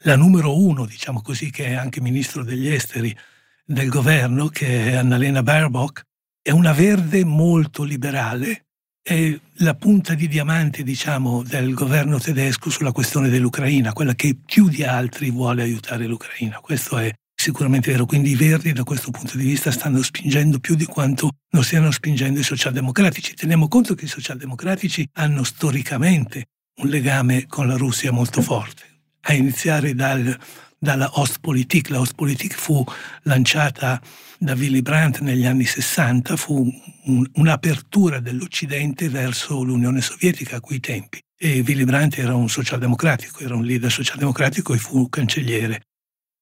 [0.02, 3.16] La numero uno, diciamo così, che è anche ministro degli esteri
[3.64, 6.04] del governo, che è Annalena Baerbock,
[6.40, 8.66] è una verde molto liberale,
[9.02, 14.68] è la punta di diamante, diciamo, del governo tedesco sulla questione dell'Ucraina, quella che più
[14.68, 16.58] di altri vuole aiutare l'Ucraina.
[16.60, 18.04] Questo è sicuramente vero.
[18.04, 21.90] Quindi i Verdi da questo punto di vista stanno spingendo più di quanto non stiano
[21.90, 23.34] spingendo i socialdemocratici.
[23.34, 26.46] Teniamo conto che i socialdemocratici hanno storicamente
[26.78, 28.82] un legame con la Russia molto forte,
[29.22, 30.36] a iniziare dal,
[30.78, 31.90] dalla Ostpolitik.
[31.90, 32.84] La Ostpolitik fu
[33.22, 34.00] lanciata
[34.38, 36.68] da Willy Brandt negli anni 60, fu
[37.04, 41.20] un, un'apertura dell'Occidente verso l'Unione Sovietica a quei tempi.
[41.40, 45.82] E Willy Brandt era un socialdemocratico, era un leader socialdemocratico e fu cancelliere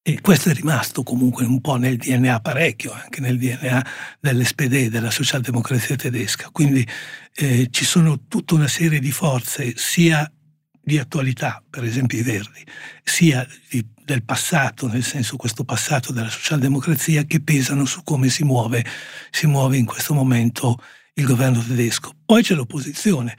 [0.07, 3.85] e questo è rimasto comunque un po' nel DNA parecchio, anche nel DNA
[4.21, 6.47] dell'SPD, della socialdemocrazia tedesca.
[6.49, 6.87] Quindi
[7.35, 10.31] eh, ci sono tutta una serie di forze, sia
[10.81, 12.65] di attualità, per esempio i Verdi,
[13.03, 18.45] sia di, del passato, nel senso questo passato della socialdemocrazia, che pesano su come si
[18.45, 18.85] muove,
[19.29, 20.81] si muove in questo momento
[21.15, 22.13] il governo tedesco.
[22.25, 23.35] Poi c'è l'opposizione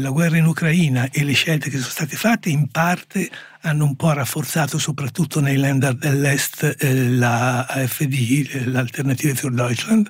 [0.00, 3.30] la guerra in Ucraina e le scelte che sono state fatte in parte
[3.66, 10.08] hanno un po' rafforzato soprattutto nei Länder dell'Est eh, la AfD, l'Alternative für Deutschland,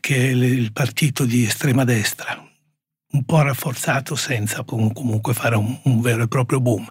[0.00, 2.46] che è il partito di estrema destra,
[3.12, 6.86] un po' rafforzato senza comunque fare un, un, vero e proprio boom.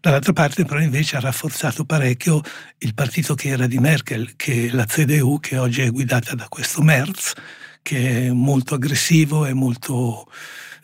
[0.00, 2.40] Dall'altra parte però invece ha rafforzato parecchio
[2.78, 6.48] il partito che era di Merkel, che è la CDU, che oggi è guidata da
[6.48, 7.34] questo Merz,
[7.82, 10.26] che è molto aggressivo e molto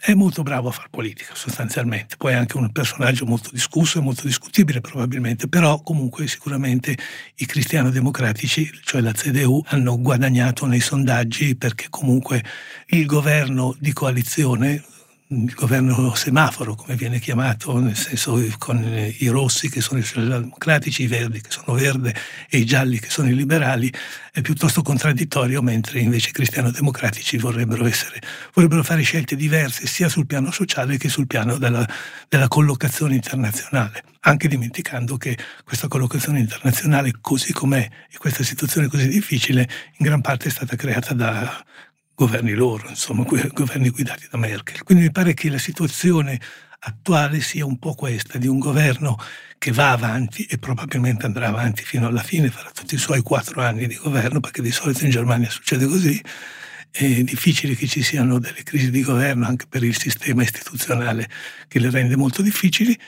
[0.03, 4.01] è molto bravo a fare politica sostanzialmente, poi è anche un personaggio molto discusso e
[4.01, 6.97] molto discutibile probabilmente, però comunque sicuramente
[7.37, 12.43] i cristiano-democratici, cioè la CDU, hanno guadagnato nei sondaggi perché comunque
[12.87, 14.83] il governo di coalizione
[15.33, 18.83] il governo semaforo, come viene chiamato, nel senso con
[19.19, 22.13] i rossi che sono i socialdemocratici, i verdi che sono verde
[22.49, 23.93] e i gialli che sono i liberali,
[24.33, 28.21] è piuttosto contraddittorio, mentre invece i cristiano-democratici vorrebbero, essere,
[28.53, 31.89] vorrebbero fare scelte diverse sia sul piano sociale che sul piano della,
[32.29, 39.07] della collocazione internazionale, anche dimenticando che questa collocazione internazionale così com'è e questa situazione così
[39.07, 41.65] difficile in gran parte è stata creata da
[42.21, 44.83] governi loro, insomma, governi guidati da Merkel.
[44.83, 46.39] Quindi mi pare che la situazione
[46.81, 49.17] attuale sia un po' questa, di un governo
[49.57, 53.63] che va avanti e probabilmente andrà avanti fino alla fine, farà tutti i suoi quattro
[53.63, 56.23] anni di governo, perché di solito in Germania succede così.
[56.91, 61.27] È difficile che ci siano delle crisi di governo anche per il sistema istituzionale
[61.69, 62.99] che le rende molto difficili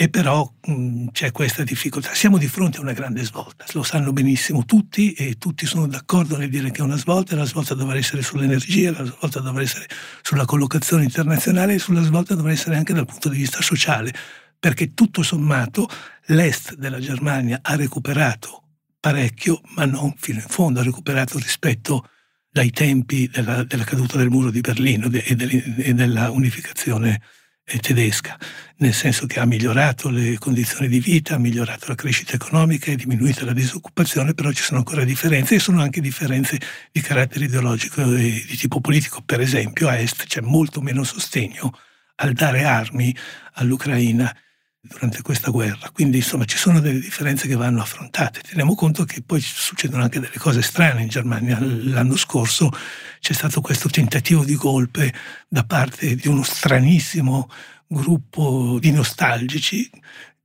[0.00, 2.14] e però mh, c'è questa difficoltà.
[2.14, 6.38] Siamo di fronte a una grande svolta, lo sanno benissimo tutti e tutti sono d'accordo
[6.38, 9.86] nel dire che è una svolta, la svolta dovrà essere sull'energia, la svolta dovrà essere
[10.22, 14.14] sulla collocazione internazionale e sulla svolta dovrà essere anche dal punto di vista sociale,
[14.58, 15.86] perché tutto sommato
[16.28, 22.08] l'est della Germania ha recuperato parecchio, ma non fino in fondo, ha recuperato rispetto
[22.50, 25.36] dai tempi della, della caduta del muro di Berlino e,
[25.76, 27.20] e della unificazione
[27.78, 28.36] tedesca,
[28.78, 32.96] nel senso che ha migliorato le condizioni di vita, ha migliorato la crescita economica, è
[32.96, 36.58] diminuita la disoccupazione, però ci sono ancora differenze e sono anche differenze
[36.90, 39.22] di carattere ideologico e di tipo politico.
[39.24, 41.72] Per esempio a est c'è molto meno sostegno
[42.16, 43.14] al dare armi
[43.54, 44.34] all'Ucraina
[44.80, 45.90] durante questa guerra.
[45.92, 48.40] Quindi insomma ci sono delle differenze che vanno affrontate.
[48.40, 51.58] Teniamo conto che poi succedono anche delle cose strane in Germania.
[51.60, 52.70] L'anno scorso
[53.20, 55.12] c'è stato questo tentativo di golpe
[55.48, 57.48] da parte di uno stranissimo
[57.86, 59.90] gruppo di nostalgici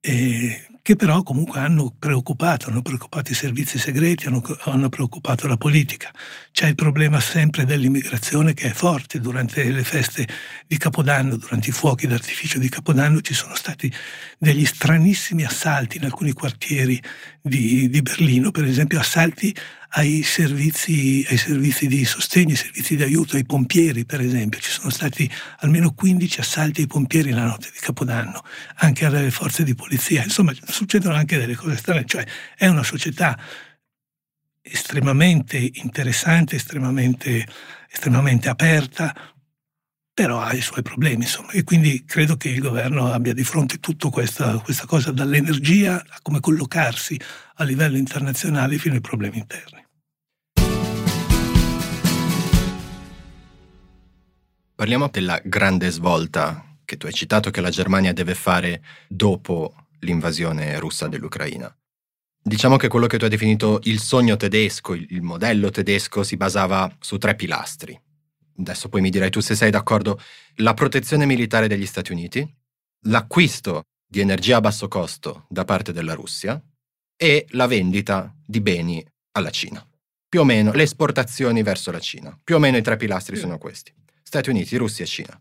[0.02, 5.58] eh, che però comunque hanno preoccupato, hanno preoccupato i servizi segreti, hanno, hanno, preoccupato la
[5.58, 6.14] politica.
[6.52, 9.20] C'è il problema sempre dell'immigrazione che è forte.
[9.20, 10.28] Durante le feste
[10.68, 13.92] di Capodanno, durante i fuochi d'artificio di Capodanno, ci sono stati
[14.38, 17.02] degli stranissimi assalti in alcuni quartieri
[17.46, 19.56] di, di Berlino, per esempio assalti
[19.90, 24.60] ai servizi, ai servizi di sostegno, ai servizi di aiuto, ai pompieri per esempio.
[24.60, 25.30] Ci sono stati
[25.60, 28.44] almeno 15 assalti ai pompieri la notte di Capodanno,
[28.78, 30.24] anche alle forze di polizia.
[30.24, 32.06] Insomma, succedono anche delle cose strane.
[32.06, 32.26] Cioè,
[32.58, 33.40] è una società
[34.62, 37.46] estremamente interessante, estremamente,
[37.92, 39.16] estremamente aperta,
[40.16, 43.80] però ha i suoi problemi, insomma, e quindi credo che il governo abbia di fronte
[43.80, 47.20] tutta questa, questa cosa, dall'energia a come collocarsi
[47.56, 49.86] a livello internazionale fino ai problemi interni.
[54.74, 60.80] Parliamo della grande svolta che tu hai citato che la Germania deve fare dopo l'invasione
[60.80, 61.74] russa dell'Ucraina.
[62.42, 66.90] Diciamo che quello che tu hai definito il sogno tedesco, il modello tedesco, si basava
[67.00, 68.00] su tre pilastri.
[68.58, 70.20] Adesso poi mi dirai tu se sei d'accordo.
[70.56, 72.48] La protezione militare degli Stati Uniti,
[73.08, 76.62] l'acquisto di energia a basso costo da parte della Russia
[77.18, 79.86] e la vendita di beni alla Cina.
[80.28, 82.38] Più o meno le esportazioni verso la Cina.
[82.44, 83.94] Più o meno i tre pilastri sono questi.
[84.22, 85.40] Stati Uniti, Russia e Cina.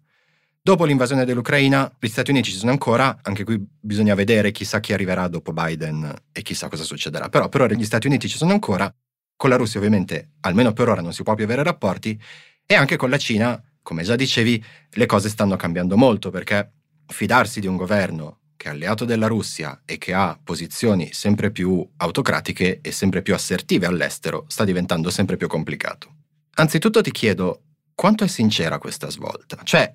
[0.61, 4.93] Dopo l'invasione dell'Ucraina, gli Stati Uniti ci sono ancora, anche qui bisogna vedere chissà chi
[4.93, 7.29] arriverà dopo Biden e chissà cosa succederà.
[7.29, 8.93] Però per ora gli Stati Uniti ci sono ancora,
[9.37, 12.19] con la Russia ovviamente, almeno per ora non si può più avere rapporti,
[12.67, 16.73] e anche con la Cina, come già dicevi, le cose stanno cambiando molto perché
[17.07, 21.87] fidarsi di un governo che è alleato della Russia e che ha posizioni sempre più
[21.97, 26.15] autocratiche e sempre più assertive all'estero sta diventando sempre più complicato.
[26.55, 27.63] Anzitutto ti chiedo,
[27.95, 29.59] quanto è sincera questa svolta?
[29.63, 29.95] Cioè,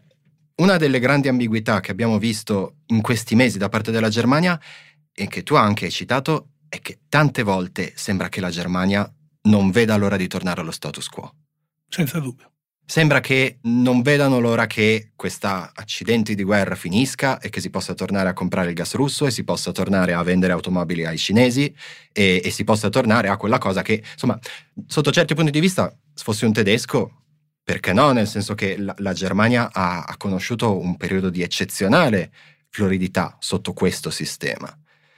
[0.58, 4.60] una delle grandi ambiguità che abbiamo visto in questi mesi da parte della Germania
[5.12, 9.12] e che tu anche hai citato è che tante volte sembra che la Germania
[9.43, 11.34] non veda l'ora di tornare allo status quo.
[11.88, 12.51] Senza dubbio.
[12.89, 17.93] Sembra che non vedano l'ora che questa accidente di guerra finisca e che si possa
[17.93, 21.71] tornare a comprare il gas russo e si possa tornare a vendere automobili ai cinesi
[22.12, 24.39] e, e si possa tornare a quella cosa che, insomma,
[24.88, 27.25] sotto certi punti di vista, se fossi un tedesco,
[27.63, 28.12] perché no?
[28.12, 32.32] Nel senso che la, la Germania ha, ha conosciuto un periodo di eccezionale
[32.71, 34.67] floridità sotto questo sistema.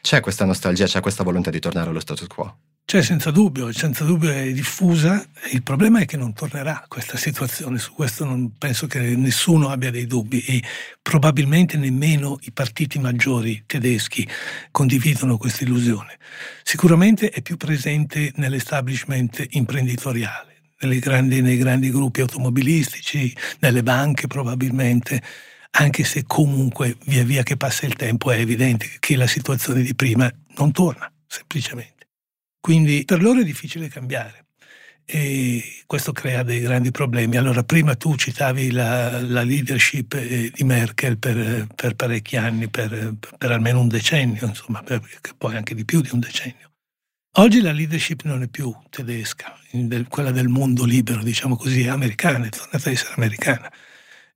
[0.02, 2.71] C'è questa nostalgia, c'è questa volontà di tornare allo status quo?
[2.86, 5.26] C'è senza dubbio, senza dubbio è diffusa.
[5.54, 9.91] Il problema è che non tornerà questa situazione, su questo non penso che nessuno abbia
[9.91, 10.62] dei dubbi e
[11.02, 14.28] probabilmente nemmeno i partiti maggiori tedeschi
[14.72, 16.17] condividono questa illusione.
[16.63, 20.63] Sicuramente è più presente nell'establishment imprenditoriale,
[21.00, 25.22] grandi, nei grandi gruppi automobilistici, nelle banche probabilmente,
[25.72, 29.96] anche se comunque via via che passa il tempo è evidente che la situazione di
[29.96, 32.01] prima non torna, semplicemente.
[32.62, 34.45] Quindi per loro è difficile cambiare
[35.04, 37.36] e questo crea dei grandi problemi.
[37.36, 43.15] Allora, prima tu citavi la, la leadership eh, di Merkel per, per parecchi anni, per,
[43.38, 45.02] per, almeno un decennio, insomma, per,
[45.38, 46.69] poi anche di più di un decennio.
[47.36, 49.57] Oggi la leadership non è più tedesca,
[50.07, 53.72] quella del mondo libero, diciamo così, è americana, è tornata a essere americana.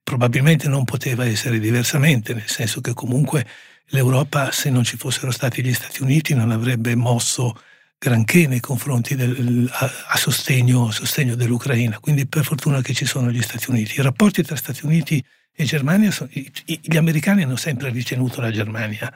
[0.02, 3.46] Probabilmente non poteva essere diversamente, nel senso che comunque
[3.88, 7.58] l'Europa, se non ci fossero stati gli Stati Uniti, non avrebbe mosso
[7.98, 13.04] granché nei confronti del, a, a, sostegno, a, sostegno, dell'Ucraina, quindi per fortuna che ci
[13.04, 13.98] sono gli Stati Uniti.
[13.98, 15.22] I rapporti tra Stati Uniti
[15.52, 19.12] e Germania, sono, gli americani hanno sempre ritenuto la Germania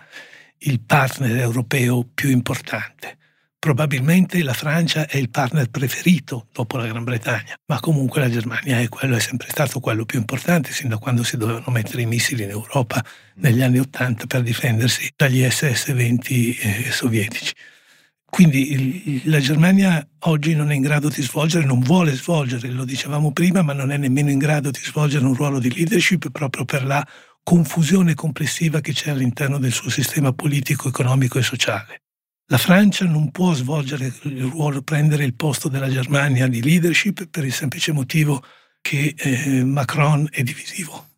[0.62, 3.18] il partner europeo più importante,
[3.60, 8.80] Probabilmente la Francia è il partner preferito dopo la Gran Bretagna, ma comunque la Germania
[8.80, 12.06] è, quello, è sempre stato quello più importante sin da quando si dovevano mettere i
[12.06, 13.04] missili in Europa
[13.34, 17.52] negli anni Ottanta per difendersi dagli SS-20 eh, sovietici.
[18.30, 23.32] Quindi la Germania oggi non è in grado di svolgere, non vuole svolgere, lo dicevamo
[23.32, 26.84] prima, ma non è nemmeno in grado di svolgere un ruolo di leadership proprio per
[26.84, 27.06] la
[27.42, 32.02] confusione complessiva che c'è all'interno del suo sistema politico, economico e sociale.
[32.46, 37.44] La Francia non può svolgere il ruolo, prendere il posto della Germania di leadership per
[37.44, 38.42] il semplice motivo
[38.80, 41.09] che eh, Macron è divisivo.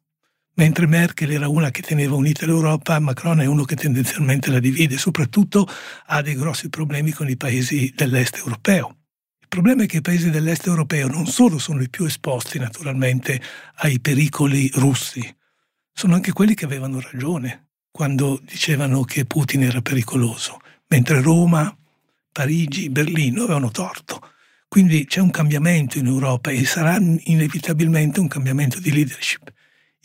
[0.54, 4.98] Mentre Merkel era una che teneva unita l'Europa, Macron è uno che tendenzialmente la divide,
[4.98, 5.66] soprattutto
[6.06, 8.96] ha dei grossi problemi con i paesi dell'est europeo.
[9.40, 13.40] Il problema è che i paesi dell'est europeo non solo sono i più esposti naturalmente
[13.76, 15.22] ai pericoli russi,
[15.92, 21.74] sono anche quelli che avevano ragione quando dicevano che Putin era pericoloso mentre Roma,
[22.30, 24.20] Parigi, Berlino avevano torto.
[24.68, 29.52] Quindi c'è un cambiamento in Europa e sarà inevitabilmente un cambiamento di leadership.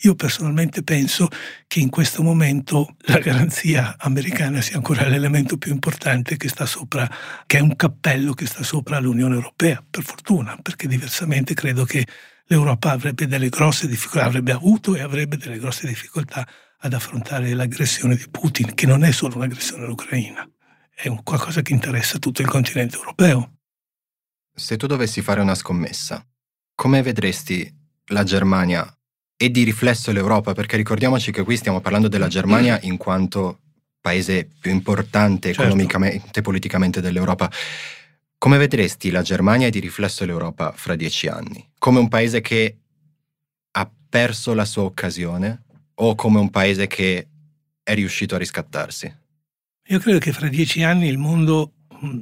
[0.02, 1.28] Io personalmente penso
[1.66, 7.08] che in questo momento la garanzia americana sia ancora l'elemento più importante che sta sopra,
[7.46, 12.06] che è un cappello che sta sopra l'Unione Europea, per fortuna, perché diversamente credo che
[12.46, 16.46] l'Europa avrebbe delle grosse difficoltà, avrebbe avuto e avrebbe delle grosse difficoltà
[16.80, 20.48] ad affrontare l'aggressione di Putin, che non è solo un'aggressione all'Ucraina
[21.00, 23.58] è un qualcosa che interessa tutto il continente europeo.
[24.52, 26.26] Se tu dovessi fare una scommessa,
[26.74, 27.72] come vedresti
[28.06, 28.97] la Germania
[29.40, 30.52] e di riflesso l'Europa?
[30.52, 33.60] Perché ricordiamoci che qui stiamo parlando della Germania in quanto
[34.00, 35.62] paese più importante certo.
[35.62, 37.50] economicamente e politicamente dell'Europa.
[38.36, 41.66] Come vedresti la Germania e di riflesso l'Europa fra dieci anni?
[41.78, 42.76] Come un paese che
[43.72, 45.62] ha perso la sua occasione
[45.94, 47.28] o come un paese che
[47.82, 49.12] è riuscito a riscattarsi?
[49.90, 51.72] Io credo che fra dieci anni il mondo,
[52.04, 52.20] mm,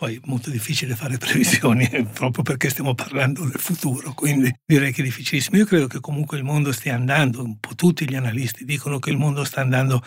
[0.00, 5.02] poi è molto difficile fare previsioni proprio perché stiamo parlando del futuro, quindi direi che
[5.02, 5.58] è difficilissimo.
[5.58, 9.10] Io credo che comunque il mondo stia andando, un po' tutti gli analisti dicono che
[9.10, 10.02] il mondo sta andando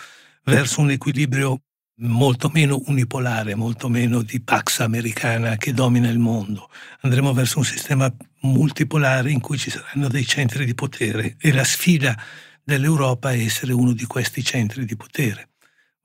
[0.45, 1.61] verso un equilibrio
[1.97, 6.71] molto meno unipolare, molto meno di pax americana che domina il mondo.
[7.01, 11.63] Andremo verso un sistema multipolare in cui ci saranno dei centri di potere e la
[11.63, 12.17] sfida
[12.63, 15.49] dell'Europa è essere uno di questi centri di potere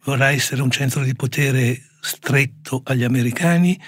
[0.05, 3.79] vorrà essere un centro di potere stretto agli americani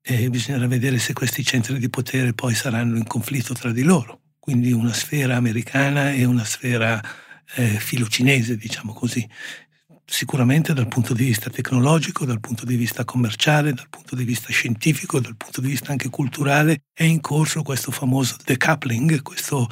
[0.00, 4.20] e bisognerà vedere se questi centri di potere poi saranno in conflitto tra di loro.
[4.38, 7.00] Quindi una sfera americana e una sfera
[7.54, 9.26] eh, filocinese, diciamo così.
[10.06, 14.52] Sicuramente dal punto di vista tecnologico, dal punto di vista commerciale, dal punto di vista
[14.52, 19.66] scientifico, dal punto di vista anche culturale, è in corso questo famoso decoupling, questo,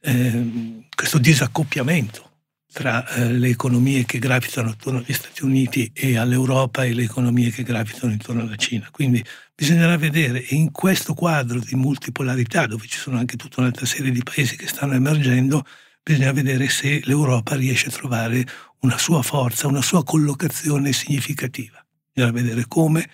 [0.00, 2.33] eh, questo disaccoppiamento
[2.74, 7.50] tra eh, le economie che gravitano attorno agli Stati Uniti e all'Europa e le economie
[7.50, 8.88] che gravitano intorno alla Cina.
[8.90, 14.10] Quindi bisognerà vedere in questo quadro di multipolarità, dove ci sono anche tutta un'altra serie
[14.10, 15.64] di paesi che stanno emergendo,
[16.02, 18.44] bisogna vedere se l'Europa riesce a trovare
[18.80, 21.82] una sua forza, una sua collocazione significativa.
[22.12, 23.08] Bisogna vedere come.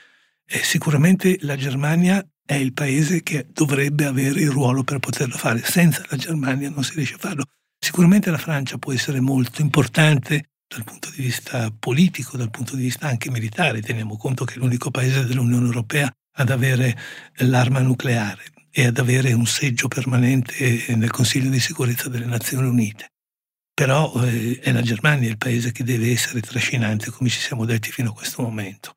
[0.46, 5.62] E sicuramente la Germania è il paese che dovrebbe avere il ruolo per poterlo fare.
[5.62, 7.44] Senza la Germania non si riesce a farlo.
[7.83, 12.83] Sicuramente la Francia può essere molto importante dal punto di vista politico, dal punto di
[12.83, 13.81] vista anche militare.
[13.81, 16.97] Teniamo conto che è l'unico paese dell'Unione Europea ad avere
[17.39, 23.09] l'arma nucleare e ad avere un seggio permanente nel Consiglio di sicurezza delle Nazioni Unite.
[23.74, 27.91] Però eh, è la Germania il paese che deve essere trascinante, come ci siamo detti
[27.91, 28.95] fino a questo momento.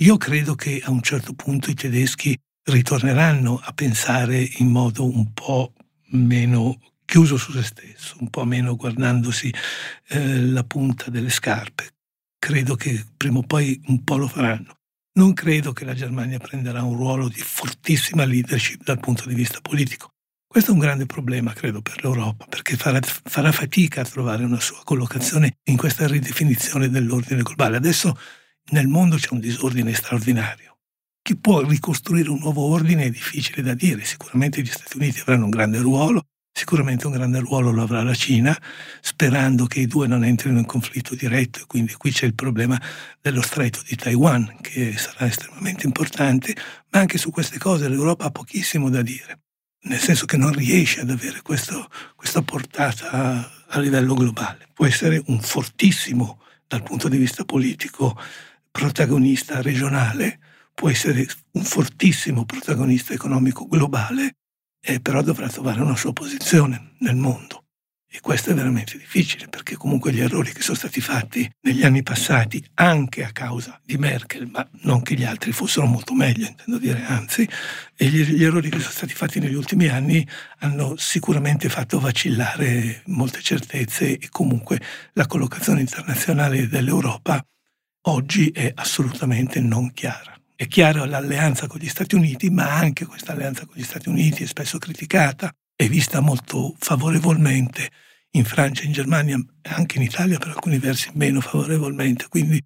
[0.00, 5.32] Io credo che a un certo punto i tedeschi ritorneranno a pensare in modo un
[5.32, 5.74] po'
[6.12, 6.78] meno
[7.16, 9.50] chiuso su se stesso, un po' meno guardandosi
[10.08, 11.94] eh, la punta delle scarpe.
[12.38, 14.80] Credo che prima o poi un po' lo faranno.
[15.14, 19.62] Non credo che la Germania prenderà un ruolo di fortissima leadership dal punto di vista
[19.62, 20.10] politico.
[20.46, 24.60] Questo è un grande problema, credo, per l'Europa, perché farà, farà fatica a trovare una
[24.60, 27.78] sua collocazione in questa ridefinizione dell'ordine globale.
[27.78, 28.14] Adesso
[28.72, 30.80] nel mondo c'è un disordine straordinario.
[31.22, 34.04] Chi può ricostruire un nuovo ordine è difficile da dire.
[34.04, 36.26] Sicuramente gli Stati Uniti avranno un grande ruolo,
[36.58, 38.58] Sicuramente un grande ruolo lo avrà la Cina,
[39.02, 42.80] sperando che i due non entrino in conflitto diretto e quindi qui c'è il problema
[43.20, 46.56] dello stretto di Taiwan che sarà estremamente importante,
[46.92, 49.40] ma anche su queste cose l'Europa ha pochissimo da dire,
[49.82, 54.68] nel senso che non riesce ad avere questo, questa portata a, a livello globale.
[54.72, 58.18] Può essere un fortissimo, dal punto di vista politico,
[58.70, 60.38] protagonista regionale,
[60.72, 64.36] può essere un fortissimo protagonista economico globale,
[64.86, 67.64] eh, però dovrà trovare una sua posizione nel mondo.
[68.08, 72.02] E questo è veramente difficile perché comunque gli errori che sono stati fatti negli anni
[72.02, 76.78] passati, anche a causa di Merkel, ma non che gli altri fossero molto meglio, intendo
[76.78, 77.46] dire, anzi,
[77.94, 80.26] gli, gli errori che sono stati fatti negli ultimi anni
[80.60, 84.80] hanno sicuramente fatto vacillare molte certezze e comunque
[85.12, 87.44] la collocazione internazionale dell'Europa
[88.02, 90.35] oggi è assolutamente non chiara.
[90.58, 94.42] È chiara l'alleanza con gli Stati Uniti, ma anche questa alleanza con gli Stati Uniti
[94.42, 97.90] è spesso criticata, è vista molto favorevolmente
[98.30, 102.28] in Francia, in Germania e anche in Italia per alcuni versi meno favorevolmente.
[102.30, 102.58] Quindi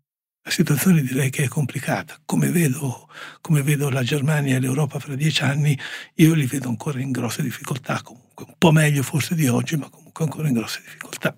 [0.42, 2.16] la situazione direi che è complicata.
[2.24, 3.08] Come vedo,
[3.40, 5.76] come vedo la Germania e l'Europa fra dieci anni,
[6.14, 9.90] io li vedo ancora in grosse difficoltà comunque, un po' meglio forse di oggi, ma
[9.90, 11.36] comunque ancora in grosse difficoltà.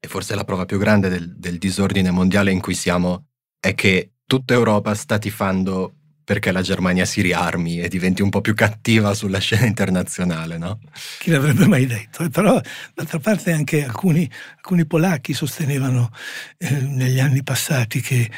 [0.00, 3.28] E forse la prova più grande del, del disordine mondiale in cui siamo
[3.60, 5.92] è che tutta Europa sta tifando
[6.24, 10.80] perché la Germania si riarmi e diventi un po' più cattiva sulla scena internazionale, no?
[11.18, 12.26] Chi l'avrebbe mai detto?
[12.30, 12.58] Però
[12.94, 14.26] d'altra parte anche alcuni,
[14.56, 16.10] alcuni polacchi sostenevano
[16.56, 18.30] eh, negli anni passati che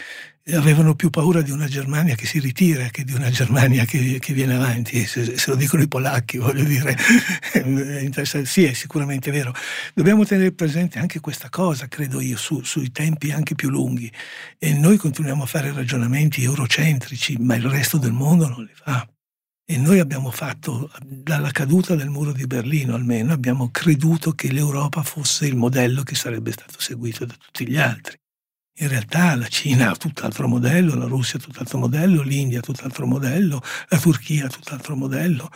[0.53, 4.34] avevano più paura di una Germania che si ritira che di una Germania che, che
[4.34, 5.07] viene avanti.
[5.07, 6.97] Se, se, lo dicono i polacchi, voglio dire,
[8.45, 9.55] sì, è sicuramente vero.
[9.95, 14.11] Dobbiamo tenere presente anche questa cosa, credo io, su, sui tempi anche più lunghi.
[14.59, 19.09] E noi continuiamo a fare ragionamenti eurocentrici, ma il resto del mondo non li fa.
[19.66, 25.03] E noi abbiamo fatto, dalla caduta del muro di Berlino almeno, abbiamo creduto che l'Europa
[25.03, 28.18] fosse il modello che sarebbe stato seguito da tutti gli altri.
[28.79, 33.07] In realtà la Cina ha tutt'altro modello, la Russia ha tutt'altro modello, l'India ha tutt'altro
[33.07, 35.49] modello, la Turchia ha tutt'altro modello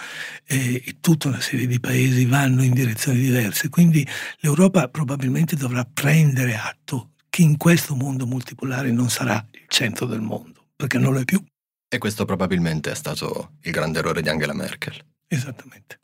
[0.45, 3.71] e, e tutta una serie di paesi vanno in direzioni diverse.
[3.71, 4.07] Quindi
[4.39, 10.21] l'Europa probabilmente dovrà prendere atto che in questo mondo multipolare non sarà il centro del
[10.21, 11.45] mondo, perché non lo è più.
[11.89, 14.95] E questo probabilmente è stato il grande errore di Angela Merkel.
[15.27, 15.99] Esattamente.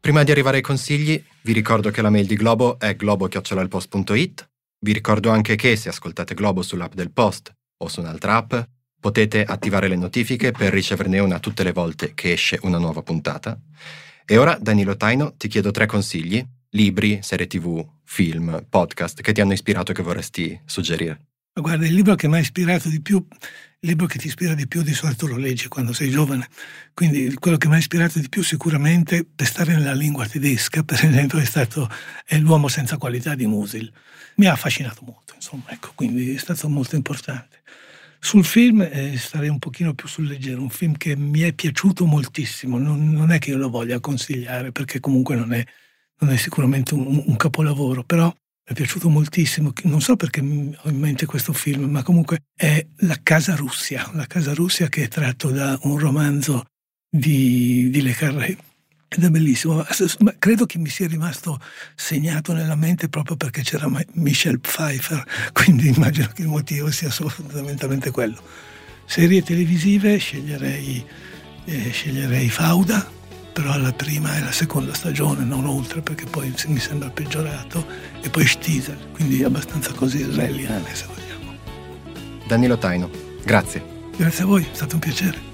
[0.00, 4.48] Prima di arrivare ai consigli, vi ricordo che la mail di Globo è globo-post.it.
[4.78, 8.54] Vi ricordo anche che se ascoltate Globo sull'app del Post o su un'altra app,
[8.98, 13.58] potete attivare le notifiche per riceverne una tutte le volte che esce una nuova puntata.
[14.24, 19.42] E ora, Danilo Taino, ti chiedo tre consigli, libri, serie tv, film, podcast che ti
[19.42, 21.26] hanno ispirato e che vorresti suggerire.
[21.52, 23.22] Guarda, il libro che mi ha ispirato di più
[23.84, 26.48] libro che ti ispira di più di solito lo leggi quando sei giovane.
[26.94, 31.04] Quindi quello che mi ha ispirato di più sicuramente per stare nella lingua tedesca, per
[31.04, 31.88] esempio, è stato
[32.24, 33.92] è L'uomo senza qualità di Musil.
[34.36, 37.62] Mi ha affascinato molto, insomma, ecco, quindi è stato molto importante.
[38.18, 42.06] Sul film eh, starei un pochino più sul leggero, un film che mi è piaciuto
[42.06, 45.62] moltissimo, non, non è che io lo voglia consigliare perché comunque non è,
[46.20, 48.34] non è sicuramente un, un capolavoro, però
[48.66, 53.18] è piaciuto moltissimo, non so perché ho in mente questo film, ma comunque è La
[53.22, 56.64] Casa Russia, La Casa Russia che è tratto da un romanzo
[57.10, 58.56] di, di Le Carré.
[59.06, 59.84] Ed è bellissimo,
[60.20, 61.60] ma credo che mi sia rimasto
[61.94, 68.10] segnato nella mente proprio perché c'era Michel Pfeiffer, quindi immagino che il motivo sia fondamentalmente
[68.10, 68.42] quello.
[69.04, 71.04] Serie televisive sceglierei,
[71.66, 73.08] eh, sceglierei Fauda,
[73.54, 77.86] però alla prima e alla seconda stagione, non oltre perché poi mi sembra peggiorato,
[78.20, 81.56] e poi Stiesel, quindi abbastanza così israeliane se vogliamo.
[82.48, 83.08] Danilo Taino,
[83.44, 84.10] grazie.
[84.16, 85.53] Grazie a voi, è stato un piacere.